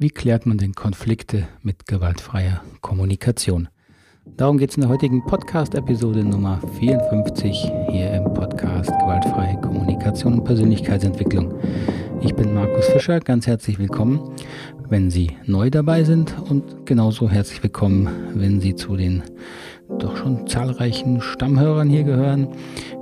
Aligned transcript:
Wie 0.00 0.10
klärt 0.10 0.46
man 0.46 0.58
denn 0.58 0.74
Konflikte 0.74 1.48
mit 1.60 1.88
gewaltfreier 1.88 2.62
Kommunikation? 2.82 3.66
Darum 4.36 4.56
geht 4.56 4.70
es 4.70 4.76
in 4.76 4.82
der 4.82 4.90
heutigen 4.90 5.24
Podcast-Episode 5.26 6.22
Nummer 6.22 6.60
54 6.78 7.68
hier 7.90 8.12
im 8.12 8.32
Podcast 8.32 8.90
Gewaltfreie 8.90 9.60
Kommunikation 9.60 10.34
und 10.34 10.44
Persönlichkeitsentwicklung. 10.44 11.52
Ich 12.20 12.32
bin 12.32 12.54
Markus 12.54 12.86
Fischer, 12.86 13.18
ganz 13.18 13.48
herzlich 13.48 13.80
willkommen, 13.80 14.36
wenn 14.88 15.10
Sie 15.10 15.32
neu 15.46 15.68
dabei 15.68 16.04
sind 16.04 16.32
und 16.48 16.86
genauso 16.86 17.28
herzlich 17.28 17.60
willkommen, 17.60 18.08
wenn 18.34 18.60
Sie 18.60 18.76
zu 18.76 18.96
den 18.96 19.24
doch 19.98 20.16
schon 20.16 20.46
zahlreichen 20.46 21.20
Stammhörern 21.20 21.88
hier 21.88 22.04
gehören. 22.04 22.46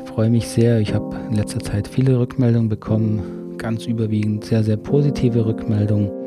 Ich 0.03 0.09
freue 0.09 0.31
mich 0.31 0.49
sehr, 0.49 0.81
ich 0.81 0.95
habe 0.95 1.15
in 1.29 1.37
letzter 1.37 1.61
Zeit 1.61 1.89
viele 1.89 2.19
Rückmeldungen 2.19 2.71
bekommen, 2.71 3.59
ganz 3.59 3.85
überwiegend 3.85 4.47
sehr, 4.47 4.65
sehr 4.65 4.79
positive 4.79 5.45
Rückmeldungen 5.45 6.26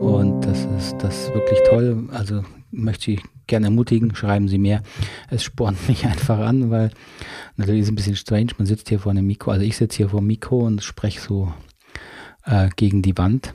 und 0.00 0.40
das 0.40 0.64
ist 0.64 0.96
das 0.98 1.26
ist 1.26 1.34
wirklich 1.34 1.58
toll. 1.68 2.08
Also 2.10 2.42
möchte 2.70 3.12
ich 3.12 3.22
gerne 3.46 3.66
ermutigen, 3.66 4.14
schreiben 4.14 4.48
Sie 4.48 4.58
mehr. 4.58 4.82
Es 5.28 5.44
spornt 5.44 5.88
mich 5.88 6.06
einfach 6.06 6.38
an, 6.38 6.70
weil 6.70 6.90
natürlich 7.56 7.82
ist 7.82 7.86
es 7.88 7.92
ein 7.92 7.96
bisschen 7.96 8.16
strange. 8.16 8.52
Man 8.56 8.66
sitzt 8.66 8.88
hier 8.88 8.98
vor 8.98 9.12
einem 9.12 9.26
Mikro, 9.26 9.50
also 9.50 9.64
ich 9.64 9.76
sitze 9.76 9.98
hier 9.98 10.08
vor 10.08 10.20
dem 10.20 10.26
Mikro 10.26 10.60
und 10.66 10.82
spreche 10.82 11.20
so 11.20 11.52
äh, 12.44 12.70
gegen 12.76 13.02
die 13.02 13.18
Wand. 13.18 13.54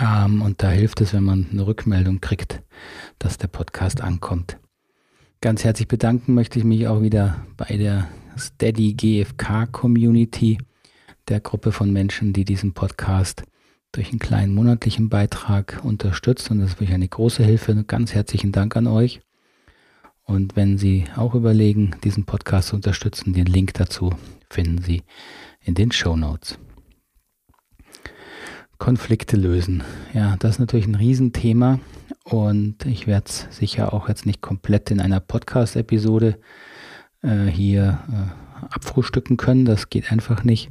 Ähm, 0.00 0.42
und 0.42 0.62
da 0.62 0.70
hilft 0.70 1.00
es, 1.00 1.14
wenn 1.14 1.24
man 1.24 1.46
eine 1.52 1.66
Rückmeldung 1.66 2.20
kriegt, 2.20 2.62
dass 3.18 3.38
der 3.38 3.48
Podcast 3.48 4.00
ankommt. 4.00 4.58
Ganz 5.40 5.62
herzlich 5.62 5.88
bedanken 5.88 6.34
möchte 6.34 6.58
ich 6.58 6.64
mich 6.64 6.88
auch 6.88 7.02
wieder 7.02 7.46
bei 7.56 7.76
der 7.76 8.08
Steady 8.36 8.94
GFK 8.94 9.70
Community, 9.70 10.58
der 11.28 11.40
Gruppe 11.40 11.70
von 11.72 11.92
Menschen, 11.92 12.32
die 12.32 12.44
diesen 12.44 12.74
Podcast 12.74 13.44
durch 13.92 14.10
einen 14.10 14.18
kleinen 14.18 14.54
monatlichen 14.54 15.08
Beitrag 15.08 15.80
unterstützt 15.82 16.50
und 16.50 16.60
das 16.60 16.70
ist 16.70 16.80
wirklich 16.80 16.94
eine 16.94 17.08
große 17.08 17.44
Hilfe. 17.44 17.84
Ganz 17.84 18.14
herzlichen 18.14 18.52
Dank 18.52 18.76
an 18.76 18.86
euch. 18.86 19.20
Und 20.24 20.54
wenn 20.54 20.78
Sie 20.78 21.06
auch 21.16 21.34
überlegen, 21.34 21.96
diesen 22.04 22.24
Podcast 22.24 22.68
zu 22.68 22.76
unterstützen, 22.76 23.32
den 23.32 23.46
Link 23.46 23.74
dazu 23.74 24.12
finden 24.48 24.78
Sie 24.78 25.02
in 25.60 25.74
den 25.74 25.90
Show 25.90 26.16
Notes. 26.16 26.58
Konflikte 28.78 29.36
lösen. 29.36 29.82
Ja, 30.14 30.36
das 30.38 30.52
ist 30.52 30.58
natürlich 30.60 30.86
ein 30.86 30.94
Riesenthema 30.94 31.80
und 32.24 32.86
ich 32.86 33.06
werde 33.06 33.26
es 33.28 33.48
sicher 33.50 33.92
auch 33.92 34.08
jetzt 34.08 34.24
nicht 34.24 34.40
komplett 34.40 34.90
in 34.90 35.00
einer 35.00 35.20
Podcast-Episode 35.20 36.38
äh, 37.22 37.46
hier 37.46 37.98
äh, 38.08 38.64
abfrühstücken 38.74 39.36
können. 39.36 39.64
Das 39.64 39.90
geht 39.90 40.10
einfach 40.10 40.44
nicht 40.44 40.70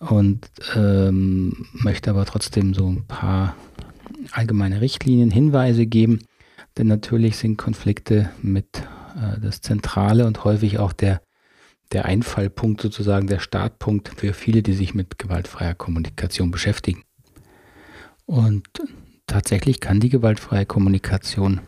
und 0.00 0.50
ähm, 0.74 1.66
möchte 1.72 2.10
aber 2.10 2.24
trotzdem 2.24 2.74
so 2.74 2.88
ein 2.88 3.04
paar 3.06 3.56
allgemeine 4.32 4.80
Richtlinien, 4.80 5.30
Hinweise 5.30 5.86
geben, 5.86 6.20
denn 6.76 6.86
natürlich 6.86 7.36
sind 7.36 7.56
Konflikte 7.56 8.30
mit 8.42 8.82
äh, 9.16 9.40
das 9.40 9.60
Zentrale 9.60 10.26
und 10.26 10.44
häufig 10.44 10.78
auch 10.78 10.92
der, 10.92 11.20
der 11.92 12.04
Einfallpunkt 12.04 12.80
sozusagen, 12.80 13.26
der 13.26 13.40
Startpunkt 13.40 14.08
für 14.16 14.32
viele, 14.32 14.62
die 14.62 14.74
sich 14.74 14.94
mit 14.94 15.18
gewaltfreier 15.18 15.74
Kommunikation 15.74 16.50
beschäftigen. 16.50 17.02
Und 18.26 18.66
tatsächlich 19.26 19.80
kann 19.80 20.00
die 20.00 20.10
gewaltfreie 20.10 20.66
Kommunikation 20.66 21.60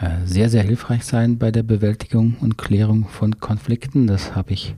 äh, 0.00 0.26
sehr, 0.26 0.48
sehr 0.48 0.62
hilfreich 0.62 1.04
sein 1.04 1.38
bei 1.38 1.50
der 1.50 1.62
Bewältigung 1.62 2.36
und 2.40 2.58
Klärung 2.58 3.06
von 3.06 3.38
Konflikten. 3.38 4.06
Das 4.06 4.34
habe 4.34 4.52
ich 4.52 4.74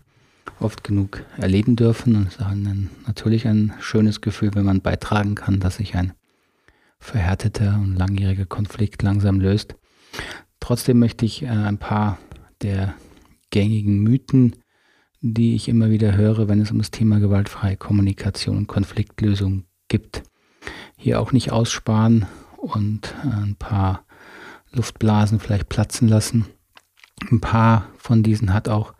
oft 0.60 0.84
genug 0.84 1.24
erleben 1.36 1.76
dürfen. 1.76 2.16
Und 2.16 2.28
es 2.28 2.36
ist 2.36 2.42
ein, 2.42 2.90
natürlich 3.06 3.46
ein 3.46 3.72
schönes 3.80 4.20
Gefühl, 4.20 4.50
wenn 4.54 4.64
man 4.64 4.80
beitragen 4.80 5.34
kann, 5.34 5.60
dass 5.60 5.76
sich 5.76 5.94
ein 5.94 6.12
verhärteter 6.98 7.78
und 7.82 7.96
langjähriger 7.96 8.46
Konflikt 8.46 9.02
langsam 9.02 9.40
löst. 9.40 9.76
Trotzdem 10.60 10.98
möchte 10.98 11.24
ich 11.24 11.42
äh, 11.42 11.48
ein 11.48 11.78
paar 11.78 12.18
der 12.62 12.94
gängigen 13.50 14.00
Mythen, 14.00 14.56
die 15.20 15.54
ich 15.54 15.68
immer 15.68 15.90
wieder 15.90 16.16
höre, 16.16 16.48
wenn 16.48 16.60
es 16.60 16.70
um 16.70 16.78
das 16.78 16.90
Thema 16.90 17.18
gewaltfreie 17.20 17.76
Kommunikation 17.76 18.56
und 18.56 18.66
Konfliktlösung 18.66 19.64
gibt, 19.88 20.22
hier 20.96 21.20
auch 21.20 21.32
nicht 21.32 21.52
aussparen 21.52 22.26
und 22.56 23.14
äh, 23.24 23.28
ein 23.28 23.56
paar 23.56 24.04
Luftblasen 24.72 25.40
vielleicht 25.40 25.68
platzen 25.68 26.08
lassen. 26.08 26.46
Ein 27.30 27.40
paar 27.40 27.88
von 27.96 28.22
diesen 28.22 28.52
hat 28.52 28.68
auch 28.68 28.94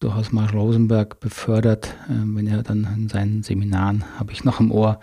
durchaus 0.00 0.32
Marshall 0.32 0.58
Rosenberg 0.58 1.20
befördert, 1.20 1.94
äh, 2.08 2.12
wenn 2.24 2.46
er 2.46 2.62
dann 2.62 2.88
in 2.96 3.08
seinen 3.08 3.42
Seminaren, 3.42 4.04
habe 4.18 4.32
ich 4.32 4.44
noch 4.44 4.60
im 4.60 4.70
Ohr, 4.70 5.00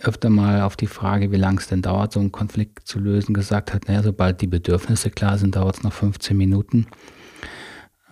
öfter 0.00 0.30
mal 0.30 0.62
auf 0.62 0.76
die 0.76 0.86
Frage, 0.86 1.30
wie 1.30 1.36
lange 1.36 1.58
es 1.58 1.66
denn 1.66 1.82
dauert, 1.82 2.12
so 2.12 2.20
einen 2.20 2.32
Konflikt 2.32 2.86
zu 2.86 2.98
lösen, 2.98 3.34
gesagt 3.34 3.74
hat, 3.74 3.88
naja, 3.88 4.02
sobald 4.02 4.40
die 4.40 4.46
Bedürfnisse 4.46 5.10
klar 5.10 5.36
sind, 5.36 5.56
dauert 5.56 5.76
es 5.76 5.82
noch 5.82 5.92
15 5.92 6.36
Minuten. 6.36 6.86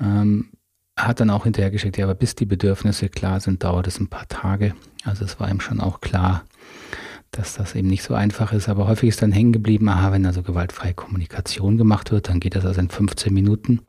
Ähm, 0.01 0.51
hat 0.97 1.21
dann 1.21 1.31
auch 1.31 1.45
hinterhergeschickt, 1.45 1.97
ja, 1.97 2.05
aber 2.05 2.15
bis 2.15 2.35
die 2.35 2.45
Bedürfnisse 2.45 3.09
klar 3.09 3.41
sind, 3.41 3.63
dauert 3.63 3.87
es 3.87 4.01
ein 4.01 4.09
paar 4.09 4.29
Tage. 4.29 4.75
Also 5.05 5.25
es 5.25 5.39
war 5.39 5.49
ihm 5.49 5.61
schon 5.61 5.81
auch 5.81 6.01
klar, 6.01 6.45
dass 7.31 7.55
das 7.55 7.75
eben 7.75 7.89
nicht 7.89 8.03
so 8.03 8.15
einfach 8.15 8.53
ist. 8.53 8.69
Aber 8.69 8.89
häufig 8.89 9.11
ist 9.11 9.23
dann 9.23 9.33
hängen 9.33 9.53
geblieben, 9.53 9.89
aha, 9.89 10.13
wenn 10.13 10.27
also 10.27 10.43
gewaltfreie 10.43 10.95
Kommunikation 10.95 11.79
gemacht 11.79 12.11
wird, 12.11 12.29
dann 12.29 12.41
geht 12.41 12.57
das 12.57 12.67
also 12.67 12.81
in 12.81 12.91
15 12.91 13.33
Minuten. 13.33 13.81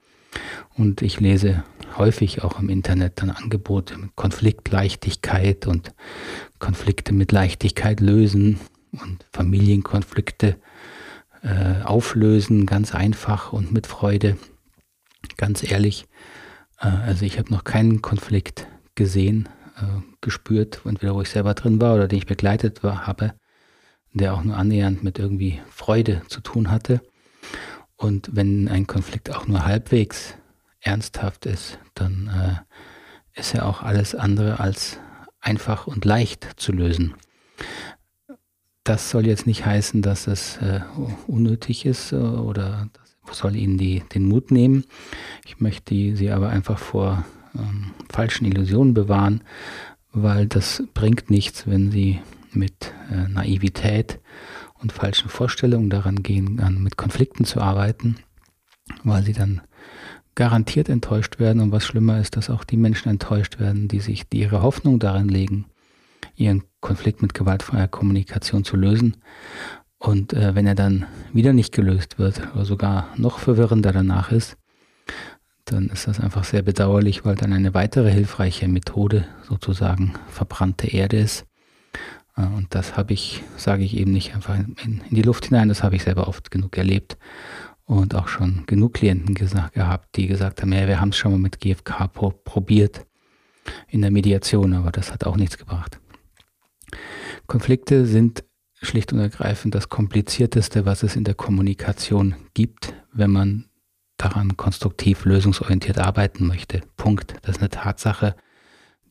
Und 0.76 1.02
ich 1.02 1.20
lese 1.20 1.64
häufig 1.98 2.44
auch 2.44 2.60
im 2.60 2.70
Internet 2.70 3.22
dann 3.22 3.30
Angebote 3.30 3.98
mit 3.98 4.16
Konfliktleichtigkeit 4.16 5.68
und 5.68 5.94
Konflikte 6.60 7.14
mit 7.14 7.32
Leichtigkeit 7.32 8.00
lösen 8.00 8.60
und 8.92 9.26
Familienkonflikte 9.32 10.58
äh, 11.42 11.84
auflösen, 11.84 12.66
ganz 12.66 12.94
einfach 12.94 13.54
und 13.54 13.72
mit 13.72 13.88
Freude. 13.88 14.38
Ganz 15.38 15.64
ehrlich, 15.64 16.06
äh, 16.80 16.88
also 16.88 17.26
ich 17.26 17.38
habe 17.38 17.52
noch 17.52 17.64
keinen 17.64 18.02
Konflikt 18.02 18.68
gesehen, 18.96 19.48
äh, 19.78 20.02
gespürt, 20.22 20.82
entweder 20.86 21.16
wo 21.16 21.22
ich 21.22 21.30
selber 21.30 21.54
drin 21.54 21.80
war 21.80 21.96
oder 21.96 22.08
den 22.08 22.18
ich 22.18 22.26
begleitet 22.26 22.84
war, 22.84 23.08
habe, 23.08 23.34
der 24.14 24.34
auch 24.34 24.44
nur 24.44 24.58
annähernd 24.58 25.04
mit 25.04 25.20
irgendwie 25.20 25.62
Freude 25.70 26.22
zu 26.28 26.42
tun 26.42 26.72
hatte. 26.72 27.02
Und 28.00 28.30
wenn 28.32 28.70
ein 28.70 28.88
Konflikt 28.88 29.30
auch 29.30 29.46
nur 29.46 29.66
halbwegs 29.66 30.36
ernsthaft 30.80 31.46
ist, 31.46 31.80
dann 31.96 32.30
äh, 33.36 33.40
ist 33.40 33.54
er 33.54 33.68
auch 33.68 33.84
alles 33.84 34.16
andere 34.16 34.62
als 34.62 34.98
einfach 35.42 35.86
und 35.86 36.06
leicht 36.06 36.48
zu 36.56 36.72
lösen. 36.72 37.14
Das 38.86 39.10
soll 39.10 39.28
jetzt 39.28 39.46
nicht 39.46 39.66
heißen, 39.66 40.02
dass 40.02 40.28
es 40.28 40.58
äh, 40.58 40.80
unnötig 41.28 41.86
ist 41.86 42.14
äh, 42.14 42.16
oder 42.16 42.88
das 43.28 43.38
soll 43.38 43.58
Ihnen 43.58 43.78
die, 43.78 44.02
den 44.14 44.26
Mut 44.26 44.50
nehmen. 44.50 44.86
Ich 45.46 45.60
möchte 45.60 45.94
Sie 46.16 46.32
aber 46.32 46.50
einfach 46.50 46.80
vor 46.80 47.26
ähm, 47.54 47.92
falschen 48.10 48.46
Illusionen 48.46 48.94
bewahren, 48.94 49.44
weil 50.14 50.48
das 50.48 50.84
bringt 50.94 51.30
nichts, 51.30 51.68
wenn 51.68 51.92
Sie 51.92 52.22
mit 52.54 52.94
äh, 53.12 53.28
Naivität 53.28 54.20
und 54.82 54.92
falschen 54.92 55.30
Vorstellungen 55.30 55.90
daran 55.90 56.24
gehen, 56.24 56.60
an, 56.60 56.82
mit 56.82 56.98
Konflikten 56.98 57.46
zu 57.46 57.62
arbeiten, 57.62 58.18
weil 59.04 59.24
sie 59.24 59.34
dann 59.34 59.62
garantiert 60.36 60.88
enttäuscht 60.90 61.40
werden 61.40 61.62
und 61.62 61.72
was 61.72 61.86
schlimmer 61.86 62.20
ist, 62.20 62.38
dass 62.38 62.50
auch 62.50 62.64
die 62.64 62.78
Menschen 62.78 63.10
enttäuscht 63.10 63.60
werden, 63.60 63.88
die 63.88 64.00
sich 64.00 64.30
die 64.30 64.40
ihre 64.40 64.62
Hoffnung 64.62 65.00
darin 65.00 65.28
legen, 65.28 65.66
ihren 66.36 66.64
Konflikt 66.80 67.22
mit 67.22 67.34
gewaltfreier 67.34 67.88
Kommunikation 67.90 68.64
zu 68.64 68.78
lösen. 68.78 69.18
Und 69.98 70.32
äh, 70.32 70.56
wenn 70.56 70.66
er 70.66 70.76
dann 70.76 71.06
wieder 71.34 71.52
nicht 71.52 71.74
gelöst 71.74 72.20
wird 72.20 72.42
oder 72.54 72.64
sogar 72.64 73.10
noch 73.18 73.40
verwirrender 73.40 73.92
danach 73.92 74.32
ist, 74.32 74.56
dann 75.66 75.90
ist 75.90 76.08
das 76.08 76.20
einfach 76.20 76.46
sehr 76.46 76.62
bedauerlich, 76.62 77.26
weil 77.26 77.36
dann 77.36 77.52
eine 77.52 77.74
weitere 77.74 78.10
hilfreiche 78.10 78.68
Methode 78.68 79.26
sozusagen 79.44 80.14
verbrannte 80.30 80.88
Erde 80.88 81.18
ist, 81.18 81.46
und 82.46 82.68
das 82.70 82.96
habe 82.96 83.14
ich, 83.14 83.44
sage 83.58 83.84
ich 83.84 83.98
eben 83.98 84.12
nicht 84.12 84.34
einfach 84.34 84.56
in, 84.56 84.76
in, 85.10 85.16
die 85.16 85.22
Luft 85.22 85.48
hinein, 85.48 85.70
das 85.70 85.84
habe 85.84 85.96
ich 85.96 86.04
selber 86.04 86.28
oft 86.28 86.52
genug 86.52 86.78
erlebt 86.78 87.18
und 87.86 88.16
auch 88.16 88.28
schon 88.28 88.64
genug 88.66 88.94
Klienten 88.94 89.36
gesagt, 89.36 89.74
gehabt, 89.74 90.16
die 90.16 90.28
gesagt 90.28 90.62
haben, 90.62 90.72
ja, 90.72 90.88
wir 90.88 91.02
haben 91.02 91.10
es 91.10 91.18
schon 91.18 91.32
mal 91.32 91.40
mit 91.40 91.60
GFK 91.60 92.08
pro, 92.08 92.30
probiert 92.32 93.06
in 93.88 94.02
der 94.02 94.12
Mediation, 94.12 94.74
aber 94.74 94.92
das 94.92 95.12
hat 95.12 95.26
auch 95.26 95.36
nichts 95.36 95.58
gebracht. 95.58 96.00
Konflikte 97.48 98.06
sind 98.06 98.44
schlicht 98.82 99.12
und 99.12 99.20
ergreifend 99.20 99.76
das 99.76 99.90
Komplizierteste, 99.90 100.86
was 100.86 101.04
es 101.04 101.16
in 101.16 101.24
der 101.24 101.36
Kommunikation 101.36 102.36
gibt, 102.54 102.94
wenn 103.12 103.32
man 103.32 103.66
daran 104.18 104.58
konstruktiv 104.58 105.26
lösungsorientiert 105.26 105.98
arbeiten 105.98 106.48
möchte. 106.48 106.82
Punkt. 106.98 107.36
Das 107.42 107.58
ist 107.58 107.62
eine 107.62 107.70
Tatsache, 107.70 108.36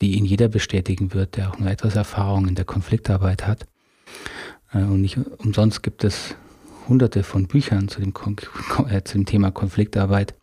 die 0.01 0.17
ihn 0.17 0.25
jeder 0.25 0.49
bestätigen 0.49 1.15
wird, 1.15 1.37
der 1.37 1.51
auch 1.51 1.59
nur 1.59 1.71
etwas 1.71 1.97
Erfahrung 1.97 2.49
in 2.49 2.55
der 2.55 2.65
Konfliktarbeit 2.65 3.47
hat. 3.47 3.67
Äh, 4.73 4.79
und 4.79 5.01
nicht 5.01 5.19
umsonst 5.39 5.83
gibt 5.83 6.05
es 6.05 6.35
hunderte 6.89 7.23
von 7.23 7.47
Büchern 7.47 7.89
zu 7.89 8.01
dem, 8.01 8.13
äh, 8.89 9.03
zu 9.03 9.19
dem 9.19 9.27
Thema 9.27 9.51
Konfliktarbeit. 9.51 10.35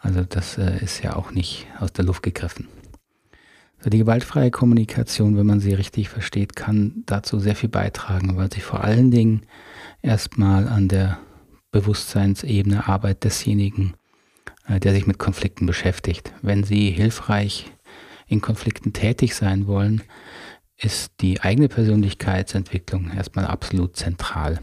Also 0.00 0.22
das 0.22 0.58
äh, 0.58 0.82
ist 0.82 1.02
ja 1.02 1.16
auch 1.16 1.32
nicht 1.32 1.66
aus 1.78 1.92
der 1.92 2.04
Luft 2.04 2.22
gegriffen. 2.22 2.68
So, 3.80 3.90
die 3.90 3.98
gewaltfreie 3.98 4.50
Kommunikation, 4.50 5.36
wenn 5.36 5.46
man 5.46 5.60
sie 5.60 5.74
richtig 5.74 6.08
versteht, 6.08 6.56
kann 6.56 7.04
dazu 7.06 7.38
sehr 7.38 7.54
viel 7.54 7.68
beitragen, 7.68 8.36
weil 8.36 8.52
sie 8.52 8.60
vor 8.60 8.82
allen 8.82 9.10
Dingen 9.10 9.42
erstmal 10.02 10.66
an 10.66 10.88
der 10.88 11.18
Bewusstseinsebene 11.70 12.88
Arbeit 12.88 13.22
desjenigen, 13.24 13.94
äh, 14.66 14.80
der 14.80 14.92
sich 14.92 15.06
mit 15.06 15.18
Konflikten 15.18 15.66
beschäftigt. 15.66 16.32
Wenn 16.42 16.64
Sie 16.64 16.90
hilfreich 16.90 17.70
in 18.28 18.40
Konflikten 18.40 18.92
tätig 18.92 19.34
sein 19.34 19.66
wollen, 19.66 20.02
ist 20.76 21.12
die 21.20 21.40
eigene 21.40 21.68
Persönlichkeitsentwicklung 21.68 23.10
erstmal 23.10 23.46
absolut 23.46 23.96
zentral. 23.96 24.60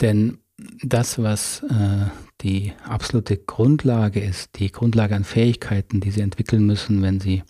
Denn 0.00 0.38
das, 0.82 1.18
was 1.18 1.62
äh, 1.64 2.06
die 2.40 2.72
absolute 2.84 3.36
Grundlage 3.36 4.20
ist, 4.20 4.58
die 4.58 4.72
Grundlage 4.72 5.14
an 5.14 5.24
Fähigkeiten, 5.24 6.00
die 6.00 6.10
Sie 6.10 6.22
entwickeln 6.22 6.66
müssen, 6.66 7.02
wenn 7.02 7.20
Sie 7.20 7.42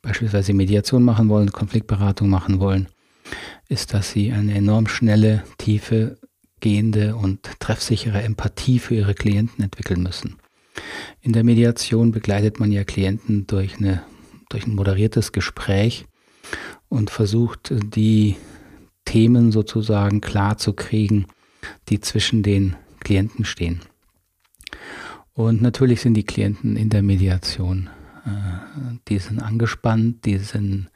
beispielsweise 0.00 0.54
Mediation 0.54 1.02
machen 1.02 1.28
wollen, 1.28 1.52
Konfliktberatung 1.52 2.28
machen 2.28 2.60
wollen, 2.60 2.88
ist, 3.68 3.92
dass 3.92 4.10
Sie 4.10 4.32
eine 4.32 4.54
enorm 4.54 4.86
schnelle, 4.86 5.44
tiefe, 5.58 6.18
gehende 6.60 7.16
und 7.16 7.60
treffsichere 7.60 8.22
Empathie 8.22 8.78
für 8.78 8.94
Ihre 8.94 9.14
Klienten 9.14 9.62
entwickeln 9.62 10.02
müssen. 10.02 10.36
In 11.20 11.32
der 11.32 11.44
Mediation 11.44 12.12
begleitet 12.12 12.60
man 12.60 12.72
ja 12.72 12.84
Klienten 12.84 13.46
durch, 13.46 13.78
eine, 13.78 14.02
durch 14.48 14.66
ein 14.66 14.74
moderiertes 14.74 15.32
Gespräch 15.32 16.06
und 16.88 17.10
versucht, 17.10 17.72
die 17.94 18.36
Themen 19.04 19.52
sozusagen 19.52 20.20
klar 20.20 20.58
zu 20.58 20.72
kriegen, 20.72 21.26
die 21.88 22.00
zwischen 22.00 22.42
den 22.42 22.76
Klienten 23.00 23.44
stehen. 23.44 23.80
Und 25.32 25.62
natürlich 25.62 26.00
sind 26.00 26.14
die 26.14 26.24
Klienten 26.24 26.76
in 26.76 26.90
der 26.90 27.02
Mediation, 27.02 27.88
äh, 28.26 28.98
die 29.08 29.18
sind 29.18 29.40
angespannt, 29.40 30.24
die 30.24 30.38
sind 30.38 30.88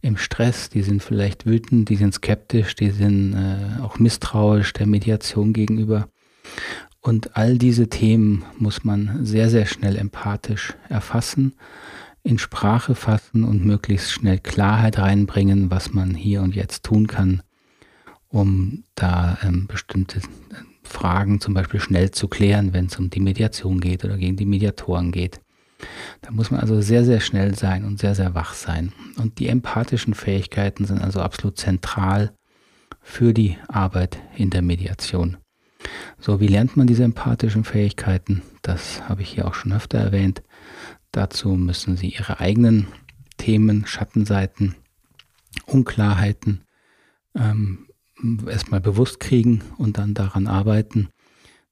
im 0.00 0.16
Stress, 0.16 0.68
die 0.68 0.82
sind 0.82 1.02
vielleicht 1.02 1.46
wütend, 1.46 1.88
die 1.88 1.96
sind 1.96 2.14
skeptisch, 2.14 2.76
die 2.76 2.90
sind 2.90 3.34
äh, 3.34 3.82
auch 3.82 3.98
misstrauisch 3.98 4.72
der 4.74 4.86
Mediation 4.86 5.52
gegenüber. 5.52 6.08
Und 7.04 7.36
all 7.36 7.58
diese 7.58 7.90
Themen 7.90 8.46
muss 8.58 8.82
man 8.82 9.26
sehr, 9.26 9.50
sehr 9.50 9.66
schnell 9.66 9.96
empathisch 9.96 10.72
erfassen, 10.88 11.52
in 12.22 12.38
Sprache 12.38 12.94
fassen 12.94 13.44
und 13.44 13.62
möglichst 13.62 14.10
schnell 14.10 14.38
Klarheit 14.38 14.98
reinbringen, 14.98 15.70
was 15.70 15.92
man 15.92 16.14
hier 16.14 16.40
und 16.40 16.54
jetzt 16.54 16.82
tun 16.82 17.06
kann, 17.06 17.42
um 18.28 18.84
da 18.94 19.36
ähm, 19.42 19.66
bestimmte 19.66 20.22
Fragen 20.82 21.42
zum 21.42 21.52
Beispiel 21.52 21.78
schnell 21.78 22.10
zu 22.10 22.26
klären, 22.26 22.72
wenn 22.72 22.86
es 22.86 22.98
um 22.98 23.10
die 23.10 23.20
Mediation 23.20 23.80
geht 23.80 24.02
oder 24.06 24.16
gegen 24.16 24.38
die 24.38 24.46
Mediatoren 24.46 25.12
geht. 25.12 25.42
Da 26.22 26.30
muss 26.30 26.50
man 26.50 26.60
also 26.60 26.80
sehr, 26.80 27.04
sehr 27.04 27.20
schnell 27.20 27.54
sein 27.54 27.84
und 27.84 27.98
sehr, 27.98 28.14
sehr 28.14 28.34
wach 28.34 28.54
sein. 28.54 28.94
Und 29.18 29.38
die 29.40 29.48
empathischen 29.48 30.14
Fähigkeiten 30.14 30.86
sind 30.86 31.02
also 31.02 31.20
absolut 31.20 31.58
zentral 31.58 32.32
für 33.02 33.34
die 33.34 33.58
Arbeit 33.68 34.16
in 34.38 34.48
der 34.48 34.62
Mediation. 34.62 35.36
So, 36.18 36.40
wie 36.40 36.46
lernt 36.46 36.76
man 36.76 36.86
diese 36.86 37.04
empathischen 37.04 37.64
Fähigkeiten? 37.64 38.42
Das 38.62 39.08
habe 39.08 39.22
ich 39.22 39.30
hier 39.30 39.46
auch 39.46 39.54
schon 39.54 39.72
öfter 39.72 39.98
erwähnt. 39.98 40.42
Dazu 41.12 41.50
müssen 41.50 41.96
Sie 41.96 42.08
Ihre 42.08 42.40
eigenen 42.40 42.86
Themen, 43.36 43.86
Schattenseiten, 43.86 44.74
Unklarheiten 45.66 46.62
ähm, 47.36 47.86
erstmal 48.46 48.80
bewusst 48.80 49.20
kriegen 49.20 49.62
und 49.78 49.98
dann 49.98 50.14
daran 50.14 50.46
arbeiten. 50.46 51.08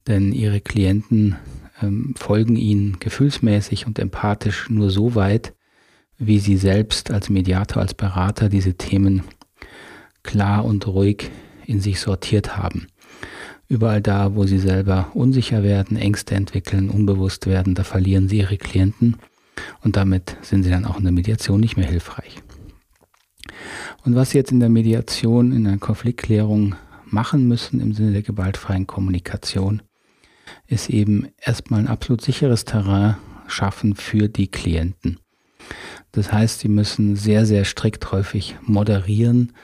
Denn 0.06 0.32
ihre 0.32 0.61
Klienten 0.61 1.37
ähm, 1.81 2.15
folgen 2.17 2.56
ihnen 2.56 2.99
gefühlsmäßig 2.99 3.87
und 3.87 3.99
empathisch 3.99 4.69
nur 4.69 4.91
so 4.91 5.15
weit, 5.15 5.55
wie 6.19 6.38
sie 6.38 6.56
selbst 6.56 7.11
als 7.11 7.31
Mediator, 7.31 7.81
als 7.81 7.94
Berater 7.94 8.49
diese 8.49 8.75
Themen 8.75 9.23
klar 10.23 10.65
und 10.65 10.87
ruhig 10.87 11.31
in 11.67 11.81
sich 11.81 12.00
sortiert 12.00 12.56
haben. 12.56 12.87
Überall 13.73 14.03
da, 14.03 14.35
wo 14.35 14.45
sie 14.45 14.59
selber 14.59 15.11
unsicher 15.15 15.63
werden, 15.63 15.97
Ängste 15.97 16.35
entwickeln, 16.35 16.91
unbewusst 16.91 17.47
werden, 17.47 17.75
da 17.75 17.85
verlieren 17.85 18.29
sie 18.29 18.41
ihre 18.41 18.59
Klienten 18.59 19.17
und 19.81 19.97
damit 19.97 20.37
sind 20.43 20.63
sie 20.63 20.69
dann 20.69 20.85
auch 20.85 20.99
in 20.99 21.05
der 21.05 21.13
Mediation 21.13 21.59
nicht 21.59 21.79
mehr 21.79 21.87
hilfreich. 21.87 22.43
Und 24.05 24.15
was 24.15 24.29
Sie 24.29 24.37
jetzt 24.37 24.53
in 24.53 24.61
der 24.61 24.69
Mediation, 24.69 25.53
in 25.53 25.65
der 25.65 25.79
Konfliktklärung 25.79 26.75
machen 27.07 27.49
müssen 27.49 27.81
im 27.81 27.95
Sinne 27.95 28.13
der 28.13 28.21
gewaltfreien 28.21 28.87
Kommunikation, 28.87 29.81
ist 30.67 30.91
eben 30.91 31.29
erstmal 31.41 31.81
ein 31.81 31.89
absolut 31.89 32.21
sicheres 32.21 32.67
Terrain 32.67 33.17
schaffen 33.47 33.97
für 33.97 34.29
die 34.29 34.49
Klienten. 34.49 35.19
Das 36.11 36.31
heißt, 36.31 36.61
sie 36.61 36.69
müssen 36.69 37.17
sehr, 37.17 37.47
sehr 37.47 37.65
strikt 37.65 38.13
häufig 38.13 38.55
moderieren 38.61 39.55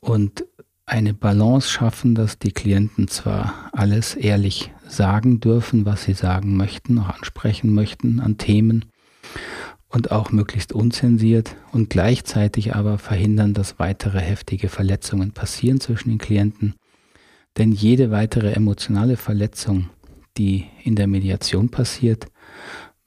und 0.00 0.44
eine 0.90 1.14
Balance 1.14 1.70
schaffen, 1.70 2.14
dass 2.14 2.38
die 2.38 2.50
Klienten 2.50 3.06
zwar 3.06 3.70
alles 3.72 4.14
ehrlich 4.16 4.72
sagen 4.88 5.38
dürfen, 5.38 5.86
was 5.86 6.02
sie 6.02 6.14
sagen 6.14 6.56
möchten, 6.56 6.98
auch 6.98 7.10
ansprechen 7.10 7.72
möchten 7.72 8.18
an 8.18 8.38
Themen, 8.38 8.86
und 9.92 10.12
auch 10.12 10.30
möglichst 10.30 10.72
unzensiert 10.72 11.56
und 11.72 11.90
gleichzeitig 11.90 12.74
aber 12.74 12.98
verhindern, 12.98 13.54
dass 13.54 13.78
weitere 13.78 14.20
heftige 14.20 14.68
Verletzungen 14.68 15.32
passieren 15.32 15.80
zwischen 15.80 16.10
den 16.10 16.18
Klienten. 16.18 16.74
Denn 17.58 17.72
jede 17.72 18.10
weitere 18.12 18.52
emotionale 18.52 19.16
Verletzung, 19.16 19.90
die 20.38 20.66
in 20.84 20.94
der 20.94 21.08
Mediation 21.08 21.70
passiert, 21.70 22.26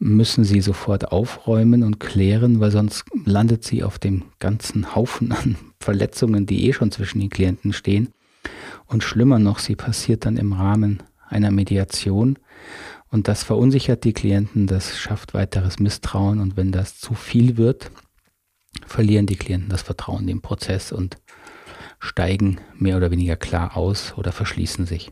müssen 0.03 0.43
sie 0.43 0.59
sofort 0.59 1.13
aufräumen 1.13 1.81
und 1.81 1.99
klären, 1.99 2.59
weil 2.59 2.71
sonst 2.71 3.05
landet 3.23 3.63
sie 3.63 3.83
auf 3.83 3.99
dem 3.99 4.23
ganzen 4.39 4.95
Haufen 4.95 5.31
an 5.31 5.55
Verletzungen, 5.79 6.45
die 6.45 6.67
eh 6.67 6.73
schon 6.73 6.91
zwischen 6.91 7.21
den 7.21 7.29
Klienten 7.29 7.71
stehen. 7.71 8.09
Und 8.85 9.03
schlimmer 9.03 9.39
noch, 9.39 9.59
sie 9.59 9.77
passiert 9.77 10.25
dann 10.25 10.35
im 10.35 10.51
Rahmen 10.51 11.01
einer 11.29 11.51
Mediation 11.51 12.37
und 13.09 13.29
das 13.29 13.43
verunsichert 13.43 14.03
die 14.03 14.11
Klienten, 14.11 14.67
das 14.67 14.97
schafft 14.97 15.33
weiteres 15.33 15.79
Misstrauen 15.79 16.41
und 16.41 16.57
wenn 16.57 16.73
das 16.73 16.99
zu 16.99 17.13
viel 17.13 17.55
wird, 17.55 17.89
verlieren 18.85 19.25
die 19.25 19.37
Klienten 19.37 19.69
das 19.69 19.83
Vertrauen 19.83 20.21
in 20.21 20.27
den 20.27 20.41
Prozess 20.41 20.91
und 20.91 21.17
steigen 21.99 22.59
mehr 22.77 22.97
oder 22.97 23.09
weniger 23.09 23.37
klar 23.37 23.77
aus 23.77 24.13
oder 24.17 24.33
verschließen 24.33 24.85
sich. 24.85 25.11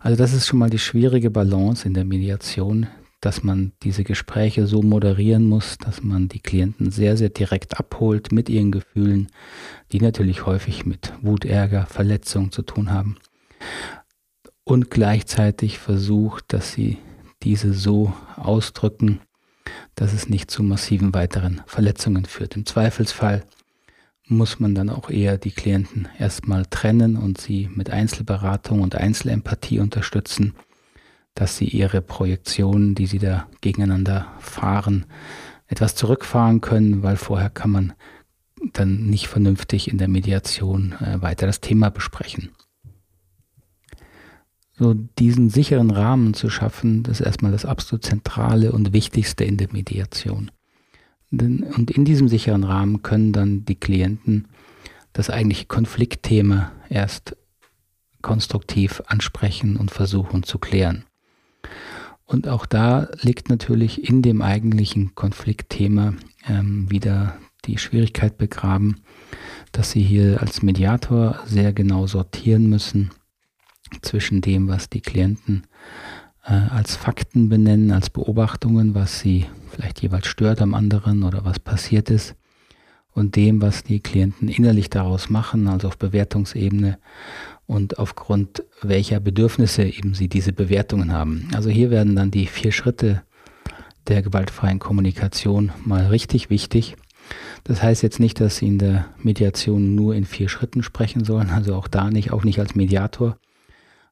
Also 0.00 0.16
das 0.16 0.32
ist 0.32 0.48
schon 0.48 0.58
mal 0.58 0.70
die 0.70 0.80
schwierige 0.80 1.30
Balance 1.30 1.86
in 1.86 1.94
der 1.94 2.04
Mediation, 2.04 2.88
dass 3.20 3.42
man 3.42 3.72
diese 3.82 4.04
Gespräche 4.04 4.66
so 4.66 4.82
moderieren 4.82 5.48
muss, 5.48 5.78
dass 5.78 6.02
man 6.02 6.28
die 6.28 6.40
Klienten 6.40 6.90
sehr, 6.90 7.16
sehr 7.16 7.30
direkt 7.30 7.78
abholt 7.78 8.30
mit 8.32 8.48
ihren 8.48 8.72
Gefühlen, 8.72 9.28
die 9.92 10.00
natürlich 10.00 10.46
häufig 10.46 10.86
mit 10.86 11.12
Wut, 11.22 11.44
Ärger, 11.44 11.86
Verletzung 11.86 12.52
zu 12.52 12.62
tun 12.62 12.90
haben 12.90 13.16
und 14.64 14.90
gleichzeitig 14.90 15.78
versucht, 15.78 16.52
dass 16.52 16.72
sie 16.72 16.98
diese 17.42 17.72
so 17.72 18.12
ausdrücken, 18.36 19.20
dass 19.94 20.12
es 20.12 20.28
nicht 20.28 20.50
zu 20.50 20.62
massiven 20.62 21.14
weiteren 21.14 21.62
Verletzungen 21.66 22.24
führt. 22.24 22.56
Im 22.56 22.66
Zweifelsfall 22.66 23.44
muss 24.26 24.58
man 24.58 24.74
dann 24.74 24.90
auch 24.90 25.08
eher 25.08 25.38
die 25.38 25.52
Klienten 25.52 26.08
erstmal 26.18 26.66
trennen 26.66 27.16
und 27.16 27.40
sie 27.40 27.70
mit 27.72 27.90
Einzelberatung 27.90 28.80
und 28.80 28.96
Einzelempathie 28.96 29.78
unterstützen, 29.78 30.54
dass 31.36 31.56
sie 31.56 31.68
ihre 31.68 32.02
Projektionen, 32.02 32.96
die 32.96 33.06
sie 33.06 33.20
da 33.20 33.46
gegeneinander 33.60 34.26
fahren, 34.40 35.06
etwas 35.68 35.94
zurückfahren 35.94 36.60
können, 36.60 37.04
weil 37.04 37.16
vorher 37.16 37.50
kann 37.50 37.70
man 37.70 37.92
dann 38.72 39.06
nicht 39.06 39.28
vernünftig 39.28 39.88
in 39.88 39.98
der 39.98 40.08
Mediation 40.08 40.96
äh, 41.00 41.22
weiter 41.22 41.46
das 41.46 41.60
Thema 41.60 41.90
besprechen 41.90 42.50
so 44.78 44.94
diesen 44.94 45.48
sicheren 45.48 45.90
Rahmen 45.90 46.34
zu 46.34 46.50
schaffen, 46.50 47.02
das 47.02 47.20
ist 47.20 47.26
erstmal 47.26 47.52
das 47.52 47.64
absolut 47.64 48.04
Zentrale 48.04 48.72
und 48.72 48.92
Wichtigste 48.92 49.44
in 49.44 49.56
der 49.56 49.72
Mediation. 49.72 50.50
Und 51.30 51.90
in 51.90 52.04
diesem 52.04 52.28
sicheren 52.28 52.64
Rahmen 52.64 53.02
können 53.02 53.32
dann 53.32 53.64
die 53.64 53.74
Klienten 53.74 54.48
das 55.12 55.30
eigentliche 55.30 55.66
Konfliktthema 55.66 56.72
erst 56.88 57.36
konstruktiv 58.22 59.02
ansprechen 59.06 59.76
und 59.76 59.90
versuchen 59.90 60.42
zu 60.42 60.58
klären. 60.58 61.04
Und 62.26 62.48
auch 62.48 62.66
da 62.66 63.08
liegt 63.22 63.48
natürlich 63.48 64.08
in 64.08 64.20
dem 64.20 64.42
eigentlichen 64.42 65.14
Konfliktthema 65.14 66.14
ähm, 66.48 66.90
wieder 66.90 67.36
die 67.64 67.78
Schwierigkeit 67.78 68.36
begraben, 68.36 69.02
dass 69.72 69.92
sie 69.92 70.02
hier 70.02 70.40
als 70.40 70.62
Mediator 70.62 71.40
sehr 71.46 71.72
genau 71.72 72.06
sortieren 72.06 72.68
müssen, 72.68 73.10
zwischen 74.02 74.40
dem, 74.40 74.68
was 74.68 74.90
die 74.90 75.00
Klienten 75.00 75.66
äh, 76.44 76.52
als 76.52 76.96
Fakten 76.96 77.48
benennen, 77.48 77.92
als 77.92 78.10
Beobachtungen, 78.10 78.94
was 78.94 79.20
sie 79.20 79.46
vielleicht 79.70 80.02
jeweils 80.02 80.26
stört 80.26 80.60
am 80.60 80.74
anderen 80.74 81.22
oder 81.22 81.44
was 81.44 81.60
passiert 81.60 82.10
ist, 82.10 82.34
und 83.16 83.34
dem, 83.34 83.62
was 83.62 83.82
die 83.82 84.00
Klienten 84.00 84.48
innerlich 84.48 84.90
daraus 84.90 85.30
machen, 85.30 85.68
also 85.68 85.88
auf 85.88 85.96
Bewertungsebene 85.96 86.98
und 87.66 87.98
aufgrund 87.98 88.62
welcher 88.82 89.20
Bedürfnisse 89.20 89.84
eben 89.84 90.12
sie 90.12 90.28
diese 90.28 90.52
Bewertungen 90.52 91.12
haben. 91.12 91.48
Also 91.54 91.70
hier 91.70 91.90
werden 91.90 92.14
dann 92.14 92.30
die 92.30 92.46
vier 92.46 92.72
Schritte 92.72 93.22
der 94.06 94.20
gewaltfreien 94.20 94.78
Kommunikation 94.78 95.72
mal 95.82 96.06
richtig 96.06 96.50
wichtig. 96.50 96.96
Das 97.64 97.82
heißt 97.82 98.02
jetzt 98.02 98.20
nicht, 98.20 98.38
dass 98.38 98.58
Sie 98.58 98.66
in 98.66 98.78
der 98.78 99.06
Mediation 99.20 99.94
nur 99.94 100.14
in 100.14 100.26
vier 100.26 100.50
Schritten 100.50 100.82
sprechen 100.82 101.24
sollen, 101.24 101.48
also 101.48 101.74
auch 101.74 101.88
da 101.88 102.10
nicht, 102.10 102.32
auch 102.32 102.44
nicht 102.44 102.60
als 102.60 102.74
Mediator. 102.74 103.38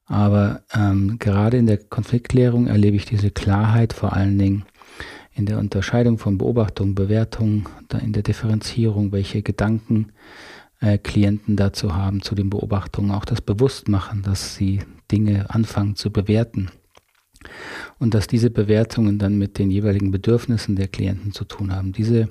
Aber 0.06 0.62
ähm, 0.74 1.18
gerade 1.18 1.58
in 1.58 1.66
der 1.66 1.76
Konfliktklärung 1.76 2.66
erlebe 2.68 2.96
ich 2.96 3.04
diese 3.04 3.30
Klarheit 3.30 3.92
vor 3.92 4.14
allen 4.14 4.38
Dingen 4.38 4.64
in 5.34 5.46
der 5.46 5.58
Unterscheidung 5.58 6.18
von 6.18 6.38
Beobachtung, 6.38 6.94
Bewertung, 6.94 7.68
in 8.00 8.12
der 8.12 8.22
Differenzierung, 8.22 9.12
welche 9.12 9.42
Gedanken 9.42 10.12
äh, 10.80 10.98
Klienten 10.98 11.56
dazu 11.56 11.94
haben, 11.94 12.22
zu 12.22 12.34
den 12.34 12.50
Beobachtungen, 12.50 13.10
auch 13.10 13.24
das 13.24 13.40
Bewusstmachen, 13.40 14.22
dass 14.22 14.54
sie 14.54 14.80
Dinge 15.10 15.50
anfangen 15.50 15.96
zu 15.96 16.12
bewerten. 16.12 16.70
Und 17.98 18.14
dass 18.14 18.26
diese 18.26 18.48
Bewertungen 18.48 19.18
dann 19.18 19.36
mit 19.36 19.58
den 19.58 19.70
jeweiligen 19.70 20.10
Bedürfnissen 20.10 20.76
der 20.76 20.88
Klienten 20.88 21.32
zu 21.32 21.44
tun 21.44 21.74
haben. 21.74 21.92
Diese, 21.92 22.28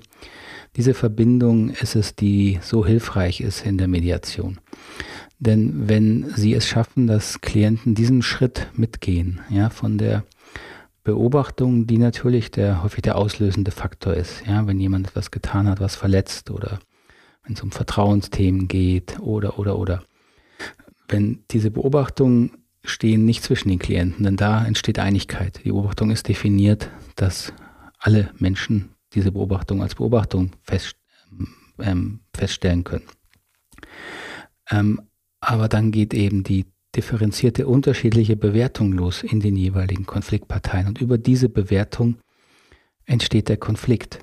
diese 0.75 0.95
Verbindung 0.95 1.69
ist 1.69 1.95
es, 1.95 2.15
die 2.15 2.59
so 2.61 2.85
hilfreich 2.85 3.41
ist 3.41 3.65
in 3.65 3.77
der 3.77 3.87
Mediation. 3.87 4.59
Denn 5.39 5.87
wenn 5.87 6.31
Sie 6.35 6.53
es 6.53 6.67
schaffen, 6.67 7.05
dass 7.05 7.41
Klienten 7.41 7.95
diesen 7.95 8.21
Schritt 8.21 8.67
mitgehen, 8.75 9.41
ja, 9.49 9.69
von 9.69 9.97
der 9.97 10.23
Beobachtung, 11.03 11.85
die 11.85 11.97
natürlich 11.97 12.51
der 12.51 12.81
häufig 12.81 13.01
der 13.01 13.17
auslösende 13.17 13.71
Faktor 13.71 14.13
ist, 14.13 14.45
ja, 14.47 14.65
wenn 14.67 14.79
jemand 14.79 15.07
etwas 15.07 15.31
getan 15.31 15.67
hat, 15.67 15.79
was 15.79 15.95
verletzt 15.95 16.49
oder 16.49 16.79
wenn 17.43 17.55
es 17.55 17.61
um 17.61 17.71
Vertrauensthemen 17.71 18.67
geht 18.67 19.19
oder 19.19 19.59
oder 19.59 19.77
oder. 19.77 20.03
Wenn 21.07 21.43
diese 21.51 21.71
Beobachtungen 21.71 22.51
stehen 22.85 23.25
nicht 23.25 23.43
zwischen 23.43 23.69
den 23.69 23.79
Klienten, 23.79 24.23
denn 24.23 24.37
da 24.37 24.65
entsteht 24.65 24.99
Einigkeit. 24.99 25.61
Die 25.63 25.69
Beobachtung 25.69 26.11
ist 26.11 26.27
definiert, 26.27 26.89
dass 27.15 27.53
alle 27.99 28.29
Menschen 28.37 28.89
diese 29.13 29.31
Beobachtung 29.31 29.81
als 29.81 29.95
Beobachtung 29.95 30.51
fest, 30.61 30.95
ähm, 31.79 32.21
feststellen 32.33 32.83
können. 32.83 33.05
Ähm, 34.69 35.01
aber 35.39 35.67
dann 35.67 35.91
geht 35.91 36.13
eben 36.13 36.43
die 36.43 36.65
differenzierte 36.95 37.67
unterschiedliche 37.67 38.35
Bewertung 38.35 38.91
los 38.91 39.23
in 39.23 39.39
den 39.39 39.55
jeweiligen 39.55 40.05
Konfliktparteien. 40.05 40.87
Und 40.87 41.01
über 41.01 41.17
diese 41.17 41.49
Bewertung 41.49 42.17
entsteht 43.05 43.49
der 43.49 43.57
Konflikt. 43.57 44.19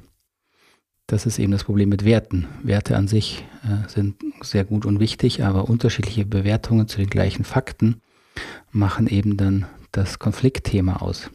Das 1.07 1.27
ist 1.27 1.41
eben 1.41 1.51
das 1.51 1.65
Problem 1.65 1.89
mit 1.89 2.05
Werten. 2.05 2.47
Werte 2.63 2.97
an 2.97 3.09
sich 3.09 3.45
äh, 3.65 3.89
sind 3.89 4.23
sehr 4.43 4.65
gut 4.65 4.87
und 4.87 5.01
wichtig, 5.01 5.43
aber 5.43 5.69
unterschiedliche 5.69 6.25
Bewertungen 6.25 6.87
zu 6.87 6.99
den 6.99 7.11
gleichen 7.11 7.45
Fakten 7.45 8.01
machen 8.71 9.09
eben 9.09 9.37
dann 9.37 9.67
das 9.91 10.21
Konfliktthema 10.21 10.97
aus. 10.97 11.31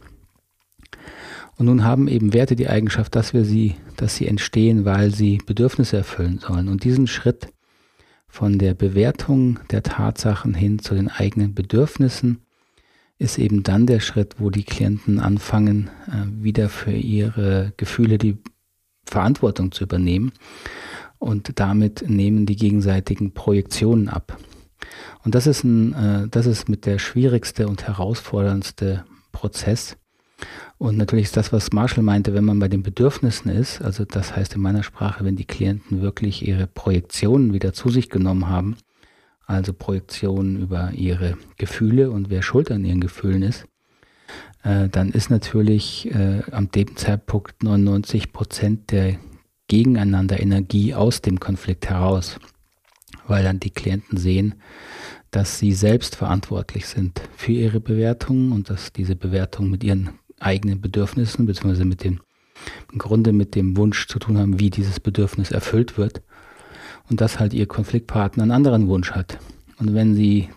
Und 1.58 1.66
nun 1.66 1.84
haben 1.84 2.08
eben 2.08 2.32
Werte 2.32 2.56
die 2.56 2.68
Eigenschaft, 2.68 3.14
dass 3.14 3.34
wir 3.34 3.44
sie, 3.44 3.76
dass 3.96 4.16
sie 4.16 4.26
entstehen, 4.26 4.84
weil 4.84 5.14
sie 5.14 5.38
Bedürfnisse 5.44 5.98
erfüllen 5.98 6.38
sollen. 6.38 6.68
Und 6.68 6.84
diesen 6.84 7.06
Schritt 7.06 7.48
von 8.28 8.58
der 8.58 8.74
Bewertung 8.74 9.60
der 9.70 9.82
Tatsachen 9.82 10.54
hin 10.54 10.78
zu 10.78 10.94
den 10.94 11.08
eigenen 11.08 11.54
Bedürfnissen 11.54 12.40
ist 13.18 13.38
eben 13.38 13.62
dann 13.62 13.86
der 13.86 14.00
Schritt, 14.00 14.36
wo 14.38 14.50
die 14.50 14.64
Klienten 14.64 15.20
anfangen, 15.20 15.90
äh, 16.08 16.42
wieder 16.42 16.68
für 16.68 16.92
ihre 16.92 17.72
Gefühle 17.76 18.18
die 18.18 18.38
Verantwortung 19.06 19.72
zu 19.72 19.84
übernehmen. 19.84 20.32
Und 21.18 21.58
damit 21.58 22.04
nehmen 22.08 22.44
die 22.44 22.56
gegenseitigen 22.56 23.32
Projektionen 23.32 24.08
ab. 24.08 24.38
Und 25.24 25.34
das 25.34 25.46
ist, 25.46 25.64
ein, 25.64 25.94
äh, 25.94 26.28
das 26.28 26.46
ist 26.46 26.68
mit 26.68 26.84
der 26.84 26.98
schwierigste 26.98 27.68
und 27.68 27.86
herausforderndste 27.86 29.04
Prozess, 29.32 29.96
und 30.78 30.98
natürlich 30.98 31.26
ist 31.26 31.36
das, 31.36 31.52
was 31.52 31.72
Marshall 31.72 32.04
meinte, 32.04 32.34
wenn 32.34 32.44
man 32.44 32.58
bei 32.58 32.68
den 32.68 32.82
Bedürfnissen 32.82 33.50
ist, 33.50 33.80
also 33.80 34.04
das 34.04 34.36
heißt 34.36 34.54
in 34.54 34.60
meiner 34.60 34.82
Sprache, 34.82 35.24
wenn 35.24 35.36
die 35.36 35.46
Klienten 35.46 36.02
wirklich 36.02 36.46
ihre 36.46 36.66
Projektionen 36.66 37.54
wieder 37.54 37.72
zu 37.72 37.88
sich 37.88 38.10
genommen 38.10 38.48
haben, 38.48 38.76
also 39.46 39.72
Projektionen 39.72 40.60
über 40.60 40.92
ihre 40.92 41.38
Gefühle 41.56 42.10
und 42.10 42.28
wer 42.28 42.42
schuld 42.42 42.70
an 42.70 42.84
ihren 42.84 43.00
Gefühlen 43.00 43.42
ist, 43.42 43.66
äh, 44.64 44.88
dann 44.88 45.12
ist 45.12 45.30
natürlich 45.30 46.12
äh, 46.14 46.42
am 46.50 46.70
dem 46.70 46.96
Zeitpunkt 46.96 47.62
99 47.62 48.32
Prozent 48.32 48.90
der 48.90 49.16
gegeneinander 49.68 50.38
Energie 50.40 50.94
aus 50.94 51.22
dem 51.22 51.40
Konflikt 51.40 51.88
heraus, 51.88 52.38
weil 53.26 53.42
dann 53.44 53.60
die 53.60 53.70
Klienten 53.70 54.18
sehen, 54.18 54.56
dass 55.30 55.58
sie 55.58 55.72
selbst 55.72 56.16
verantwortlich 56.16 56.86
sind 56.86 57.20
für 57.36 57.52
ihre 57.52 57.80
Bewertungen 57.80 58.52
und 58.52 58.68
dass 58.68 58.92
diese 58.92 59.16
Bewertungen 59.16 59.70
mit 59.70 59.82
ihren 59.82 60.10
eigenen 60.40 60.80
Bedürfnissen, 60.80 61.46
beziehungsweise 61.46 61.84
mit 61.84 62.04
dem, 62.04 62.20
im 62.92 62.98
Grunde 62.98 63.32
mit 63.32 63.54
dem 63.54 63.76
Wunsch 63.76 64.06
zu 64.08 64.18
tun 64.18 64.38
haben, 64.38 64.60
wie 64.60 64.70
dieses 64.70 65.00
Bedürfnis 65.00 65.50
erfüllt 65.50 65.98
wird. 65.98 66.22
Und 67.08 67.20
dass 67.20 67.38
halt 67.38 67.54
ihr 67.54 67.66
Konfliktpartner 67.66 68.42
einen 68.42 68.52
anderen 68.52 68.88
Wunsch 68.88 69.12
hat. 69.12 69.38
Und 69.78 69.94
wenn 69.94 70.14
sie 70.14 70.48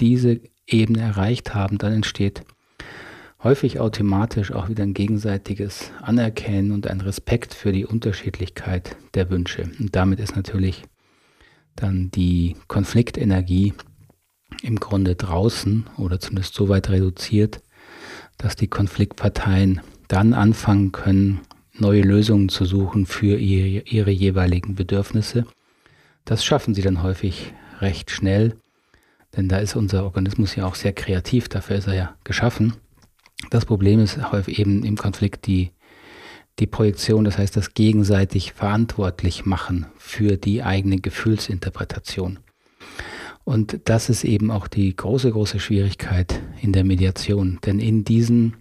diese 0.00 0.40
Ebene 0.66 1.00
erreicht 1.00 1.54
haben, 1.54 1.76
dann 1.76 1.92
entsteht 1.92 2.44
häufig 3.42 3.78
automatisch 3.78 4.52
auch 4.52 4.68
wieder 4.68 4.82
ein 4.82 4.94
gegenseitiges 4.94 5.92
Anerkennen 6.02 6.72
und 6.72 6.86
ein 6.86 7.00
Respekt 7.00 7.54
für 7.54 7.72
die 7.72 7.86
Unterschiedlichkeit 7.86 8.96
der 9.14 9.30
Wünsche. 9.30 9.70
Und 9.78 9.94
damit 9.94 10.18
ist 10.20 10.34
natürlich 10.34 10.84
dann 11.76 12.10
die 12.10 12.56
Konfliktenergie 12.66 13.74
im 14.62 14.80
Grunde 14.80 15.14
draußen 15.14 15.86
oder 15.96 16.18
zumindest 16.18 16.54
so 16.54 16.68
weit 16.68 16.88
reduziert, 16.88 17.60
dass 18.38 18.56
die 18.56 18.68
Konfliktparteien 18.68 19.80
dann 20.06 20.32
anfangen 20.32 20.92
können, 20.92 21.40
neue 21.74 22.02
Lösungen 22.02 22.48
zu 22.48 22.64
suchen 22.64 23.06
für 23.06 23.36
ihre, 23.36 23.84
ihre 23.84 24.10
jeweiligen 24.10 24.74
Bedürfnisse. 24.74 25.44
Das 26.24 26.44
schaffen 26.44 26.74
sie 26.74 26.82
dann 26.82 27.02
häufig 27.02 27.52
recht 27.80 28.10
schnell, 28.10 28.56
denn 29.36 29.48
da 29.48 29.58
ist 29.58 29.76
unser 29.76 30.04
Organismus 30.04 30.56
ja 30.56 30.66
auch 30.66 30.74
sehr 30.74 30.92
kreativ, 30.92 31.48
dafür 31.48 31.76
ist 31.76 31.86
er 31.86 31.94
ja 31.94 32.14
geschaffen. 32.24 32.74
Das 33.50 33.64
Problem 33.64 34.00
ist 34.00 34.32
häufig 34.32 34.58
eben 34.58 34.84
im 34.84 34.96
Konflikt 34.96 35.46
die, 35.46 35.70
die 36.58 36.66
Projektion, 36.66 37.24
das 37.24 37.38
heißt 37.38 37.56
das 37.56 37.74
gegenseitig 37.74 38.52
verantwortlich 38.52 39.46
machen 39.46 39.86
für 39.96 40.36
die 40.36 40.62
eigene 40.62 40.98
Gefühlsinterpretation. 40.98 42.40
Und 43.48 43.88
das 43.88 44.10
ist 44.10 44.24
eben 44.24 44.50
auch 44.50 44.68
die 44.68 44.94
große, 44.94 45.30
große 45.30 45.58
Schwierigkeit 45.58 46.42
in 46.60 46.74
der 46.74 46.84
Mediation. 46.84 47.58
Denn 47.64 47.78
in 47.78 48.04
diesen 48.04 48.58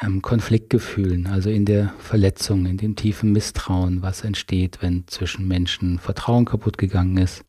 ähm, 0.00 0.22
Konfliktgefühlen, 0.22 1.26
also 1.26 1.50
in 1.50 1.64
der 1.64 1.92
Verletzung, 1.98 2.66
in 2.66 2.76
dem 2.76 2.94
tiefen 2.94 3.32
Misstrauen, 3.32 4.00
was 4.00 4.22
entsteht, 4.22 4.82
wenn 4.82 5.08
zwischen 5.08 5.48
Menschen 5.48 5.98
Vertrauen 5.98 6.44
kaputt 6.44 6.78
gegangen 6.78 7.16
ist 7.16 7.44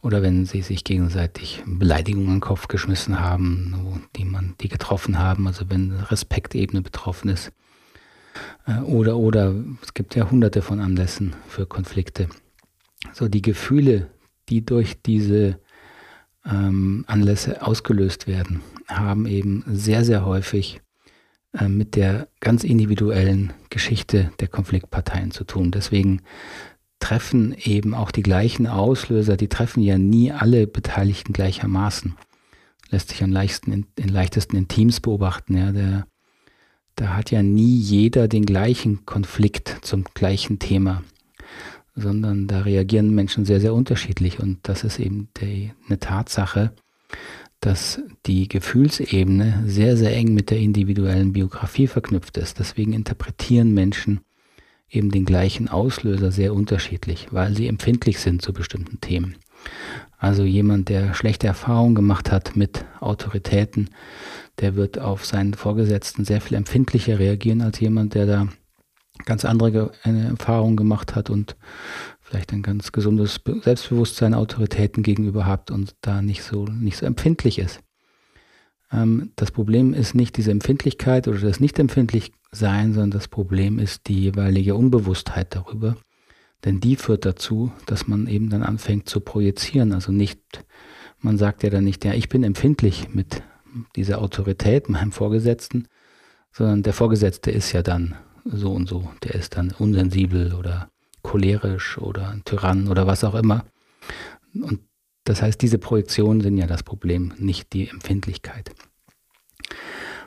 oder 0.00 0.20
wenn 0.20 0.46
sie 0.46 0.62
sich 0.62 0.82
gegenseitig 0.82 1.62
Beleidigungen 1.64 2.26
an 2.30 2.34
den 2.34 2.40
Kopf 2.40 2.66
geschmissen 2.66 3.20
haben, 3.20 4.08
die 4.16 4.24
man, 4.24 4.56
die 4.60 4.68
getroffen 4.68 5.20
haben, 5.20 5.46
also 5.46 5.70
wenn 5.70 5.92
Respektebene 5.92 6.82
betroffen 6.82 7.28
ist. 7.28 7.52
Äh, 8.66 8.80
oder, 8.80 9.16
oder 9.16 9.54
es 9.80 9.94
gibt 9.94 10.16
ja 10.16 10.28
hunderte 10.28 10.60
von 10.60 10.80
Anlässen 10.80 11.36
für 11.46 11.66
Konflikte. 11.66 12.28
So 13.12 13.28
die 13.28 13.42
Gefühle, 13.42 14.10
die 14.52 14.64
durch 14.66 15.00
diese 15.00 15.58
ähm, 16.44 17.04
Anlässe 17.06 17.66
ausgelöst 17.66 18.26
werden, 18.26 18.60
haben 18.86 19.26
eben 19.26 19.64
sehr, 19.66 20.04
sehr 20.04 20.26
häufig 20.26 20.82
äh, 21.58 21.68
mit 21.68 21.96
der 21.96 22.28
ganz 22.40 22.62
individuellen 22.62 23.54
Geschichte 23.70 24.30
der 24.40 24.48
Konfliktparteien 24.48 25.30
zu 25.30 25.44
tun. 25.44 25.70
Deswegen 25.70 26.20
treffen 26.98 27.54
eben 27.58 27.94
auch 27.94 28.10
die 28.10 28.22
gleichen 28.22 28.66
Auslöser, 28.66 29.38
die 29.38 29.48
treffen 29.48 29.82
ja 29.82 29.96
nie 29.96 30.30
alle 30.32 30.66
Beteiligten 30.66 31.32
gleichermaßen. 31.32 32.14
Lässt 32.90 33.08
sich 33.08 33.24
am 33.24 33.32
leichtesten 33.32 33.72
in, 33.72 33.86
in 33.96 34.08
leichtesten 34.10 34.56
in 34.56 34.68
Teams 34.68 35.00
beobachten. 35.00 35.56
Ja, 35.56 35.72
der, 35.72 36.06
da 36.96 37.16
hat 37.16 37.30
ja 37.30 37.42
nie 37.42 37.78
jeder 37.78 38.28
den 38.28 38.44
gleichen 38.44 39.06
Konflikt 39.06 39.78
zum 39.80 40.04
gleichen 40.12 40.58
Thema 40.58 41.02
sondern 41.94 42.46
da 42.46 42.60
reagieren 42.60 43.14
Menschen 43.14 43.44
sehr, 43.44 43.60
sehr 43.60 43.74
unterschiedlich. 43.74 44.40
Und 44.40 44.58
das 44.62 44.84
ist 44.84 44.98
eben 44.98 45.28
die, 45.40 45.72
eine 45.86 45.98
Tatsache, 45.98 46.72
dass 47.60 48.00
die 48.26 48.48
Gefühlsebene 48.48 49.62
sehr, 49.66 49.96
sehr 49.96 50.14
eng 50.16 50.34
mit 50.34 50.50
der 50.50 50.58
individuellen 50.58 51.32
Biografie 51.32 51.86
verknüpft 51.86 52.36
ist. 52.36 52.58
Deswegen 52.58 52.92
interpretieren 52.92 53.72
Menschen 53.72 54.20
eben 54.90 55.10
den 55.10 55.24
gleichen 55.24 55.68
Auslöser 55.68 56.32
sehr 56.32 56.54
unterschiedlich, 56.54 57.28
weil 57.30 57.56
sie 57.56 57.68
empfindlich 57.68 58.18
sind 58.18 58.42
zu 58.42 58.52
bestimmten 58.52 59.00
Themen. 59.00 59.36
Also 60.18 60.44
jemand, 60.44 60.88
der 60.88 61.14
schlechte 61.14 61.46
Erfahrungen 61.46 61.94
gemacht 61.94 62.30
hat 62.30 62.56
mit 62.56 62.84
Autoritäten, 63.00 63.90
der 64.60 64.76
wird 64.76 64.98
auf 64.98 65.24
seinen 65.24 65.54
Vorgesetzten 65.54 66.24
sehr 66.24 66.40
viel 66.40 66.56
empfindlicher 66.56 67.18
reagieren 67.18 67.62
als 67.62 67.80
jemand, 67.80 68.14
der 68.14 68.26
da 68.26 68.48
ganz 69.24 69.44
andere 69.44 69.92
Erfahrungen 70.02 70.76
gemacht 70.76 71.14
hat 71.14 71.30
und 71.30 71.56
vielleicht 72.20 72.52
ein 72.52 72.62
ganz 72.62 72.92
gesundes 72.92 73.40
Selbstbewusstsein 73.62 74.34
Autoritäten 74.34 75.02
gegenüber 75.02 75.46
hat 75.46 75.70
und 75.70 75.94
da 76.00 76.22
nicht 76.22 76.42
so, 76.42 76.64
nicht 76.64 76.96
so 76.96 77.06
empfindlich 77.06 77.58
ist. 77.58 77.80
Ähm, 78.92 79.32
das 79.36 79.50
Problem 79.50 79.94
ist 79.94 80.14
nicht 80.14 80.36
diese 80.36 80.50
Empfindlichkeit 80.50 81.28
oder 81.28 81.38
das 81.38 81.60
Nicht-Empfindlich-Sein, 81.60 82.92
sondern 82.92 83.10
das 83.10 83.28
Problem 83.28 83.78
ist 83.78 84.08
die 84.08 84.20
jeweilige 84.20 84.74
Unbewusstheit 84.74 85.54
darüber. 85.54 85.96
Denn 86.64 86.80
die 86.80 86.96
führt 86.96 87.24
dazu, 87.24 87.72
dass 87.86 88.06
man 88.06 88.26
eben 88.28 88.50
dann 88.50 88.62
anfängt 88.62 89.08
zu 89.08 89.20
projizieren. 89.20 89.92
Also 89.92 90.12
nicht, 90.12 90.40
man 91.18 91.36
sagt 91.36 91.64
ja 91.64 91.70
dann 91.70 91.84
nicht, 91.84 92.04
ja, 92.04 92.14
ich 92.14 92.28
bin 92.28 92.44
empfindlich 92.44 93.12
mit 93.12 93.42
dieser 93.96 94.20
Autorität, 94.20 94.88
meinem 94.88 95.12
Vorgesetzten, 95.12 95.88
sondern 96.52 96.82
der 96.82 96.92
Vorgesetzte 96.92 97.50
ist 97.50 97.72
ja 97.72 97.82
dann 97.82 98.14
so 98.44 98.72
und 98.72 98.88
so. 98.88 99.10
Der 99.22 99.34
ist 99.34 99.56
dann 99.56 99.72
unsensibel 99.78 100.54
oder 100.54 100.90
cholerisch 101.22 101.98
oder 101.98 102.30
ein 102.30 102.44
Tyrann 102.44 102.88
oder 102.88 103.06
was 103.06 103.24
auch 103.24 103.34
immer. 103.34 103.64
Und 104.54 104.80
das 105.24 105.42
heißt, 105.42 105.60
diese 105.62 105.78
Projektionen 105.78 106.40
sind 106.40 106.58
ja 106.58 106.66
das 106.66 106.82
Problem, 106.82 107.32
nicht 107.38 107.72
die 107.72 107.88
Empfindlichkeit. 107.88 108.72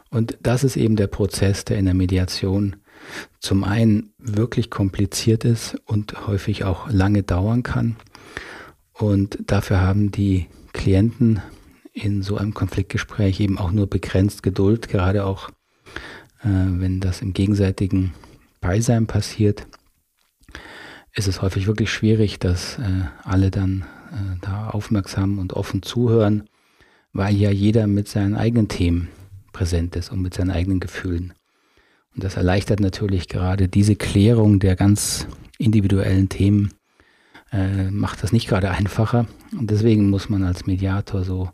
Und 0.10 0.38
das 0.42 0.64
ist 0.64 0.78
eben 0.78 0.96
der 0.96 1.08
Prozess, 1.08 1.66
der 1.66 1.78
in 1.78 1.86
der 1.86 1.94
Mediation 1.94 2.78
zum 3.40 3.64
einen 3.64 4.14
wirklich 4.18 4.70
kompliziert 4.70 5.44
ist 5.44 5.76
und 5.86 6.28
häufig 6.28 6.64
auch 6.64 6.90
lange 6.90 7.24
dauern 7.24 7.64
kann. 7.64 7.98
Und 8.94 9.38
dafür 9.48 9.82
haben 9.82 10.12
die 10.12 10.48
Klienten 10.72 11.42
in 11.92 12.22
so 12.22 12.38
einem 12.38 12.54
Konfliktgespräch 12.54 13.40
eben 13.40 13.58
auch 13.58 13.72
nur 13.72 13.88
begrenzt 13.88 14.44
Geduld, 14.44 14.88
gerade 14.88 15.26
auch 15.26 15.50
wenn 16.48 17.00
das 17.00 17.22
im 17.22 17.34
gegenseitigen 17.34 18.14
Beisein 18.62 19.08
passiert, 19.08 19.68
ist 21.14 21.28
es 21.28 21.42
häufig 21.42 21.68
wirklich 21.68 21.92
schwierig, 21.92 22.40
dass 22.40 22.78
äh, 22.78 23.06
alle 23.24 23.50
dann 23.50 23.86
äh, 24.12 24.38
da 24.42 24.70
aufmerksam 24.70 25.40
und 25.40 25.54
offen 25.54 25.82
zuhören, 25.82 26.50
weil 27.14 27.36
ja 27.36 27.50
jeder 27.50 27.88
mit 27.88 28.08
seinen 28.08 28.36
eigenen 28.36 28.68
Themen 28.68 29.08
präsent 29.54 29.96
ist 29.96 30.12
und 30.12 30.22
mit 30.22 30.34
seinen 30.34 30.52
eigenen 30.52 30.80
Gefühlen. 30.80 31.34
Und 32.14 32.24
das 32.24 32.36
erleichtert 32.36 32.80
natürlich 32.80 33.28
gerade 33.28 33.68
diese 33.68 33.96
Klärung 33.96 34.60
der 34.60 34.76
ganz 34.76 35.28
individuellen 35.58 36.28
Themen, 36.28 36.74
äh, 37.52 37.90
macht 37.90 38.24
das 38.24 38.34
nicht 38.34 38.48
gerade 38.48 38.72
einfacher. 38.72 39.28
Und 39.58 39.72
deswegen 39.72 40.10
muss 40.10 40.30
man 40.30 40.44
als 40.44 40.66
Mediator 40.66 41.24
so 41.24 41.50